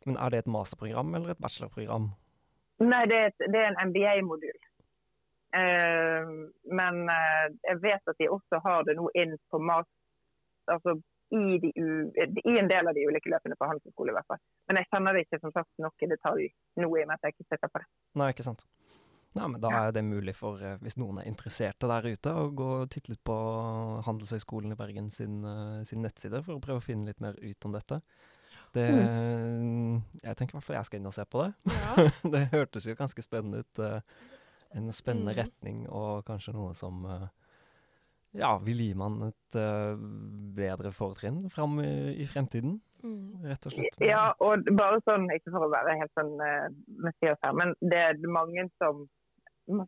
Men 0.06 0.18
er 0.18 0.32
det 0.32 0.44
et 0.44 0.52
masterprogram 0.52 1.16
eller 1.18 1.34
et 1.34 1.42
bachelorprogram? 1.42 2.12
Nei, 2.84 3.04
det 3.12 3.18
er, 3.18 3.28
et, 3.32 3.46
det 3.52 3.60
er 3.62 3.72
en 3.72 3.90
MBA-modul. 3.90 4.62
Eh, 5.56 6.32
men 6.80 7.04
eh, 7.12 7.44
jeg 7.70 7.82
vet 7.84 8.12
at 8.12 8.20
de 8.20 8.32
også 8.32 8.60
har 8.66 8.88
det 8.88 8.98
nå 9.00 9.08
inn 9.16 9.38
på 9.52 9.62
mas 9.64 9.88
altså 10.72 10.98
i, 11.36 11.60
de 11.62 11.72
i 12.46 12.58
en 12.60 12.70
del 12.70 12.88
av 12.88 12.96
de 12.96 13.06
ulike 13.08 13.32
løpene 13.32 13.58
på 13.58 13.68
handelshøyskole 13.70 14.12
i 14.12 14.16
hvert 14.18 14.30
fall. 14.30 14.42
Men 14.70 14.82
jeg 14.82 14.90
kjenner 14.92 15.16
det 15.16 15.26
ikke 15.26 15.42
som 15.42 15.54
sagt 15.56 15.72
nok 15.82 16.06
i 16.06 16.10
detalj 16.12 16.50
nå 16.82 16.90
i 16.90 17.04
og 17.04 17.10
med 17.10 17.16
at 17.16 17.28
jeg 17.28 17.36
ikke 17.36 17.48
sitter 17.54 17.72
på 17.72 17.82
det. 17.82 17.88
Nei, 18.20 18.32
ikke 18.36 18.48
sant. 18.48 18.66
Nei, 19.36 19.48
men 19.52 19.60
Da 19.60 19.72
er 19.82 19.92
det 19.92 20.06
mulig 20.08 20.36
for, 20.36 20.62
eh, 20.64 20.78
hvis 20.80 20.96
noen 21.02 21.20
er 21.20 21.28
interesserte 21.28 21.90
der 21.92 22.08
ute, 22.08 22.32
å 22.32 22.54
gå 22.56 22.70
og 22.84 22.90
titte 22.90 23.12
litt 23.12 23.24
på 23.28 23.36
Handelshøyskolen 24.08 24.72
i 24.72 24.80
Bergen 24.80 25.10
sin, 25.12 25.44
eh, 25.44 25.84
sin 25.84 26.02
nettside 26.02 26.44
for 26.44 26.56
å 26.56 26.64
prøve 26.64 26.80
å 26.80 26.86
finne 26.86 27.08
litt 27.08 27.20
mer 27.20 27.36
ut 27.36 27.66
om 27.66 27.74
dette. 27.76 28.02
Det, 28.76 28.86
Jeg 30.24 30.36
tenker 30.38 30.56
i 30.56 30.58
hvert 30.60 30.68
fall 30.68 30.76
jeg 30.80 30.88
skal 30.90 31.00
inn 31.02 31.10
og 31.10 31.16
se 31.16 31.26
på 31.32 31.44
det. 31.46 31.52
Ja. 31.72 32.08
det 32.36 32.44
hørtes 32.54 32.88
jo 32.90 32.96
ganske 33.00 33.24
spennende 33.26 33.64
ut. 33.66 33.80
Uh, 33.82 34.00
En 34.76 34.90
spennende 34.92 35.32
Mm. 35.32 35.38
retning 35.40 35.78
og 35.88 36.26
kanskje 36.28 36.52
noe 36.52 36.74
som 36.76 37.06
uh, 37.08 37.28
ja, 38.36 38.58
vil 38.60 38.82
gi 38.84 38.90
man 38.98 39.14
et 39.30 39.56
uh, 39.56 39.94
bedre 40.58 40.92
fortrinn 40.92 41.46
fram 41.54 41.78
i, 41.80 41.94
i 42.20 42.26
fremtiden, 42.28 42.82
Mm. 43.06 43.44
rett 43.46 43.66
og 43.70 43.72
slett. 43.76 43.96
Ja, 44.02 44.32
og 44.42 44.66
bare 44.74 44.98
sånn, 45.06 45.28
ikke 45.30 45.52
for 45.54 45.68
å 45.68 45.70
være 45.70 45.94
helt 46.00 46.12
sånn 46.18 46.34
uh, 46.42 46.68
messias 47.06 47.38
her, 47.46 47.54
men 47.54 47.76
det 47.86 48.00
er 48.02 48.20
mange 48.28 48.68
som 48.82 49.06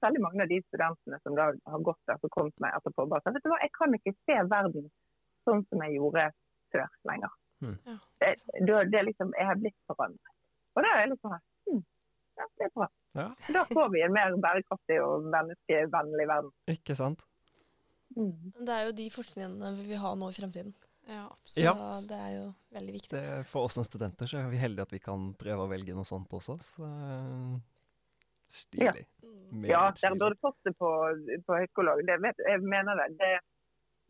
Særlig 0.02 0.21
mange 0.23 0.41
av 0.41 0.50
de 0.50 0.58
studentene 0.69 1.19
som 1.21 1.36
da 1.38 1.52
har 1.54 1.82
gått 1.86 2.00
der, 2.10 2.17
som 2.17 2.32
kom 2.34 2.47
til 2.50 2.63
meg 2.63 2.73
etterpå 2.80 3.04
bare 3.12 3.21
sa 3.21 3.30
vet 3.36 3.43
du 3.45 3.50
hva, 3.52 3.60
jeg 3.62 3.69
kan 3.76 3.93
ikke 3.93 4.13
se 4.26 4.38
verden 4.50 4.88
sånn 5.45 5.60
som 5.69 5.84
jeg 5.86 6.00
gjorde 6.00 6.23
før 6.73 6.88
lenger. 7.06 7.36
Mm. 7.63 7.78
Ja. 7.89 7.96
Det, 8.22 8.32
det, 8.67 8.74
det 8.91 9.00
er 9.00 9.06
liksom, 9.08 9.32
Jeg 9.38 9.48
har 9.50 9.56
blitt 9.58 9.78
forandret. 9.89 10.34
Og 10.78 10.84
da 10.86 10.91
er 10.93 11.00
jeg 11.06 11.10
litt 11.13 11.24
sånn 11.26 11.38
hm, 11.67 11.80
ja, 12.38 12.46
det 12.60 12.65
er 12.67 12.74
bra. 12.76 12.88
Ja. 13.17 13.28
Da 13.56 13.63
får 13.65 13.88
vi 13.96 14.02
en 14.06 14.13
mer 14.13 14.36
bærekraftig 14.43 15.00
og 15.02 15.26
menneskevennlig 15.34 16.28
verden. 16.30 16.52
Ikke 16.70 16.93
sant? 17.00 17.24
Det 18.13 18.74
er 18.76 18.84
jo 18.88 18.91
de 19.00 19.08
fortrinnene 19.12 19.72
vi 19.80 19.88
vil 19.89 20.00
ha 20.04 20.12
nå 20.15 20.30
i 20.30 20.36
fremtiden. 20.38 20.76
Ja, 21.08 21.24
Så 21.48 21.62
Ja. 21.63 21.74
det 22.08 22.17
er 22.20 22.32
jo 22.36 22.46
veldig 22.76 22.93
viktig. 22.98 23.10
Det, 23.15 23.46
for 23.50 23.65
oss 23.65 23.74
som 23.80 23.84
studenter 23.88 24.28
så 24.30 24.38
er 24.41 24.50
vi 24.52 24.60
heldige 24.62 24.86
at 24.86 24.93
vi 24.93 25.00
kan 25.00 25.32
prøve 25.39 25.65
å 25.65 25.72
velge 25.72 25.96
noe 25.96 26.06
sånt 26.06 26.30
også. 26.36 26.58
Så 26.62 26.86
er 26.86 27.58
stilig. 28.52 29.06
Ja, 29.65 29.67
Ja, 29.72 29.82
dere 29.98 30.17
burde 30.20 30.38
fått 30.43 30.58
det 30.67 30.74
på, 30.78 30.89
på 31.48 31.58
høyskolen. 31.62 32.06
Det 32.06 32.20
vet, 32.22 32.41
jeg 32.48 32.62
mener 32.62 33.00
det. 33.02 33.08
det 33.22 33.34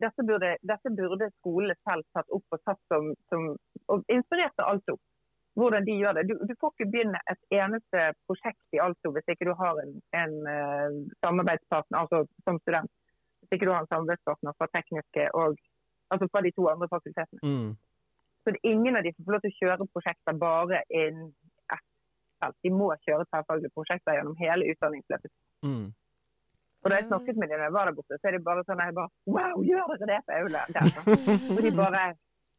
dette, 0.02 0.24
burde, 0.26 0.54
dette 0.70 0.90
burde 0.94 1.30
skolene 1.38 1.76
selv 1.82 2.06
tatt 2.14 2.34
opp 2.34 2.56
og 2.56 2.60
tatt 2.66 2.80
som, 2.92 3.12
som 3.32 3.48
og 3.92 4.04
inspirert 4.12 4.62
av 4.62 4.74
Alto. 4.74 4.98
Hvordan 5.58 5.86
de 5.88 5.96
gjør 5.98 6.14
det. 6.14 6.28
Du, 6.28 6.34
du 6.46 6.54
får 6.60 6.70
ikke 6.74 6.90
begynne 6.92 7.20
et 7.32 7.56
eneste 7.58 8.04
prosjekt 8.28 8.76
i 8.76 8.82
Alto 8.84 9.10
hvis 9.14 9.32
ikke 9.32 9.48
du 9.48 9.54
har 9.58 9.80
en, 9.82 9.96
en 10.20 10.36
uh, 10.46 10.98
samarbeidspartner, 11.24 11.98
altså 12.04 12.22
som 12.46 12.60
student. 12.62 12.92
Hvis 13.42 13.56
ikke 13.56 13.66
du 13.66 13.74
har 13.74 13.82
en 13.82 13.90
samarbeidspartner 13.90 14.54
fra 14.58 14.70
tekniske 14.76 15.26
og 15.40 15.58
altså 16.14 16.28
fra 16.32 16.44
de 16.46 16.54
to 16.56 16.68
andre 16.72 16.88
fakultetene. 16.94 17.40
Mm. 17.42 17.70
Så 18.44 18.54
ingen 18.62 18.96
av 18.96 19.02
de 19.02 19.12
som 19.14 19.24
får 19.24 19.34
lov 19.34 19.42
til 19.44 19.54
å 19.54 19.58
kjøre 19.60 19.88
prosjekter 19.94 20.42
bare 20.46 20.82
innen 21.00 21.32
ett 21.74 21.86
felt. 22.40 22.58
De 22.64 22.70
må 22.72 22.92
kjøre 23.06 23.26
tverrfaglige 23.26 23.74
prosjekter 23.74 24.16
gjennom 24.16 24.38
hele 24.38 24.70
utdanningsløpet. 24.72 25.34
Mm. 25.66 25.88
Og 26.84 26.92
da 26.92 27.00
jeg 27.00 27.08
snakket 27.08 27.38
med 27.40 27.50
dem 27.50 27.58
da 27.58 27.66
jeg 27.66 27.74
var 27.74 27.90
der 27.90 27.96
borte, 27.98 28.18
så 28.20 28.30
er 28.30 28.36
de 28.36 28.44
bare 28.46 28.62
sånn 28.68 28.80
jeg 28.84 28.94
bare, 28.96 29.10
Wow, 29.26 29.60
gjør 29.66 29.92
dere 29.98 30.08
det? 30.14 30.20
Der, 30.76 30.90
sånn. 30.94 31.06
Og 31.56 31.62
de 31.64 31.74
bare 31.74 32.06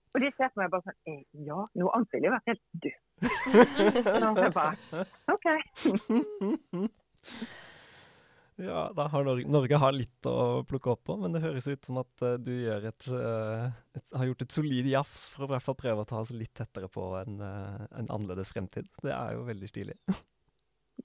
og 0.10 0.24
de 0.24 0.30
ser 0.34 0.50
på 0.50 0.62
meg 0.62 0.72
bare 0.74 0.82
sånn 0.88 0.96
«Eh, 1.12 1.20
Ja, 1.46 1.60
noe 1.78 1.92
annet 1.94 2.16
ville 2.16 2.30
jo 2.30 2.34
vært 2.34 2.50
helt 2.50 2.64
dødt. 2.86 3.04
Og 4.10 4.40
jeg 4.42 4.54
bare 4.56 5.04
OK. 5.36 5.46
Ja, 8.60 8.90
da 8.92 9.06
har 9.08 9.24
Norge, 9.24 9.48
Norge 9.48 9.78
har 9.80 9.94
litt 9.96 10.28
å 10.28 10.66
plukke 10.68 10.92
opp 10.92 11.06
på, 11.08 11.16
men 11.22 11.32
det 11.32 11.40
høres 11.46 11.64
ut 11.70 11.86
som 11.88 12.02
at 12.02 12.24
uh, 12.26 12.34
du 12.44 12.52
et, 12.68 13.06
uh, 13.08 13.70
et, 13.96 14.12
har 14.12 14.28
gjort 14.28 14.44
et 14.44 14.56
solid 14.58 14.90
jafs 14.92 15.30
for 15.32 15.46
å 15.46 15.48
i 15.48 15.54
hvert 15.54 15.64
fall 15.64 15.78
prøve 15.80 16.04
å 16.04 16.10
ta 16.10 16.20
oss 16.20 16.34
litt 16.36 16.52
tettere 16.60 16.90
på 16.92 17.06
en, 17.22 17.40
uh, 17.40 17.86
en 17.96 18.12
annerledes 18.12 18.52
fremtid. 18.52 18.90
Det 19.00 19.14
er 19.16 19.38
jo 19.38 19.48
veldig 19.48 19.72
stilig. 19.72 19.96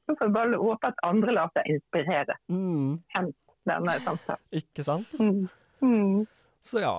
Så 0.07 0.17
får 0.19 0.27
vi 0.29 0.33
bare 0.35 0.59
håpe 0.61 0.89
at 0.91 1.03
andre 1.07 1.33
lar 1.37 1.51
seg 1.55 1.69
inspirere. 1.75 2.35
Mm, 2.51 3.03
Hent 3.15 3.37
denne 3.69 3.95
samtalen. 4.05 4.43
ikke 4.53 4.85
sant? 4.85 5.15
Mm. 5.21 5.49
Mm. 5.83 6.27
Så 6.65 6.81
ja. 6.83 6.95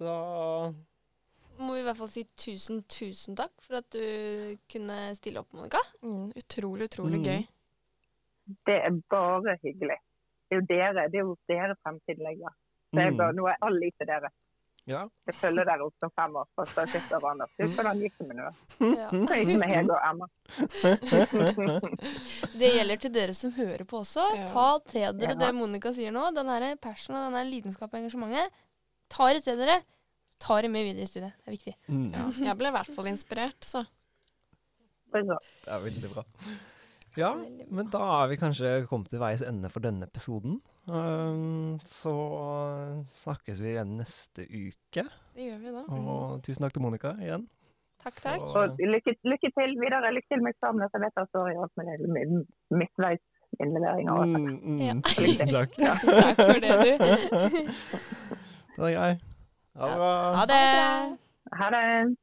Da 0.00 0.14
Må 1.58 1.72
vi 1.72 1.80
i 1.80 1.84
hvert 1.86 1.96
fall 1.96 2.10
si 2.12 2.24
tusen, 2.36 2.82
tusen 2.92 3.36
takk 3.38 3.52
for 3.64 3.78
at 3.80 3.86
du 3.94 4.56
kunne 4.68 5.14
stille 5.16 5.40
opp, 5.40 5.52
Monica. 5.56 5.80
Mm, 6.04 6.26
utrolig, 6.36 6.90
utrolig 6.90 7.20
Mm. 7.22 7.24
gøy. 7.24 7.46
Det 8.68 8.76
er 8.84 8.98
bare 9.10 9.56
hyggelig. 9.62 9.96
Det 10.48 10.54
er 10.54 10.60
jo 10.60 10.66
dere, 10.68 11.06
det 11.10 11.18
er 11.18 11.24
jo 11.24 11.36
dere 11.48 11.76
fremtiden 11.82 12.22
ligger. 12.28 12.52
Så 12.92 13.00
jeg 13.02 13.16
bare, 13.16 13.32
mm, 13.32 13.36
nå 13.40 13.46
er 13.50 13.56
all 13.66 13.78
liv 13.80 13.90
til 13.98 14.06
dere. 14.06 14.28
Ja. 14.86 15.00
Jeg 15.26 15.34
følger 15.40 15.66
dere 15.66 15.82
opp 15.82 15.96
som 15.98 16.12
fem 16.14 16.36
år. 16.38 16.44
For 16.54 16.62
så 16.70 16.84
sitter 16.92 17.16
og 17.18 17.24
Anders. 17.32 17.50
Husk 17.58 17.72
hvordan 17.74 17.98
gikk 18.04 18.14
det 18.20 18.26
med 18.28 18.36
nå? 18.38 18.44
Ja. 18.94 19.08
Det 19.10 19.38
gikk 19.40 19.56
med 19.58 19.68
Hege 19.72 19.90
og 19.96 20.02
Emma. 20.06 20.26
Det 22.60 22.68
gjelder 22.76 22.96
til 23.02 23.12
dere 23.16 23.34
som 23.36 23.50
hører 23.56 23.82
på 23.88 23.94
også. 24.04 24.24
Ja. 24.36 24.44
Ta 24.52 24.66
til 24.86 25.08
dere 25.18 25.34
Ja. 25.34 25.40
det 25.40 25.50
Monica 25.58 25.90
sier 25.96 26.12
nå. 26.14 26.28
Den 26.36 26.48
her 26.52 26.62
passionen 26.76 27.20
og 27.20 27.24
den 27.32 27.38
her 27.40 27.48
lidenskapen 27.50 27.96
og 27.98 28.02
engasjementet. 28.04 28.46
Ta 29.10 29.24
det 29.34 29.42
til 29.44 29.58
dere. 29.58 29.80
Ta 30.38 30.60
det 30.62 30.70
med 30.70 30.84
videre 30.86 31.02
i 31.02 31.06
studiet. 31.10 31.32
Det 31.42 31.48
er 31.50 31.56
viktig. 31.56 31.74
Mm, 31.88 32.12
Jeg 32.44 32.56
ble 32.58 32.68
i 32.68 32.72
hvert 32.76 32.92
fall 32.94 33.06
inspirert, 33.10 33.60
så. 33.64 33.82
Bra. 35.10 35.38
det 35.64 35.72
er 35.72 35.80
veldig 35.84 36.10
bra. 36.12 36.22
Ja, 37.16 37.30
men 37.70 37.88
da 37.90 38.02
er 38.22 38.26
vi 38.28 38.36
kanskje 38.36 38.86
kommet 38.86 39.08
til 39.08 39.18
veis 39.22 39.40
ende 39.42 39.70
for 39.72 39.80
denne 39.80 40.04
episoden. 40.04 40.60
Um, 40.86 41.78
så 41.82 42.12
snakkes 43.10 43.58
vi 43.60 43.72
igjen 43.74 43.96
neste 43.98 44.44
uke. 44.46 45.02
Det 45.34 45.48
gjør 45.48 45.58
vi 45.64 45.72
da. 45.74 45.82
Og 45.90 46.42
tusen 46.46 46.62
takk 46.62 46.72
til 46.76 46.82
Monica 46.84 47.10
igjen. 47.18 47.48
Takk, 48.04 48.20
takk. 48.22 48.44
Så- 48.52 48.62
Og 48.62 48.78
lykke, 48.78 49.16
lykke 49.26 49.50
til 49.56 49.74
videre. 49.82 50.12
Lykke 50.14 50.28
til 50.30 50.42
med 50.44 50.54
eksamen. 50.54 50.80
Jeg 50.84 51.00
vet 51.02 51.16
at 51.16 51.24
det 51.24 51.28
står 51.32 51.48
i 51.50 51.56
alt 51.58 51.74
med 51.76 52.44
midtveis 52.70 53.22
alt. 53.58 54.28
Mm, 54.28 54.60
mm, 54.62 54.78
Ja. 54.78 54.92
Tusen 55.16 55.48
takk. 55.48 55.70
Tusen 55.80 56.08
takk 56.22 56.36
for 56.36 56.60
det, 56.62 56.72
du. 56.84 56.92
Det 58.76 58.84
er 58.84 58.94
greit. 58.94 59.20
Ha 59.76 59.86
det 59.90 59.96
bra. 59.96 60.12
Ha 60.38 60.44
det. 60.52 61.18
Ha 61.60 61.66
det. 61.74 62.16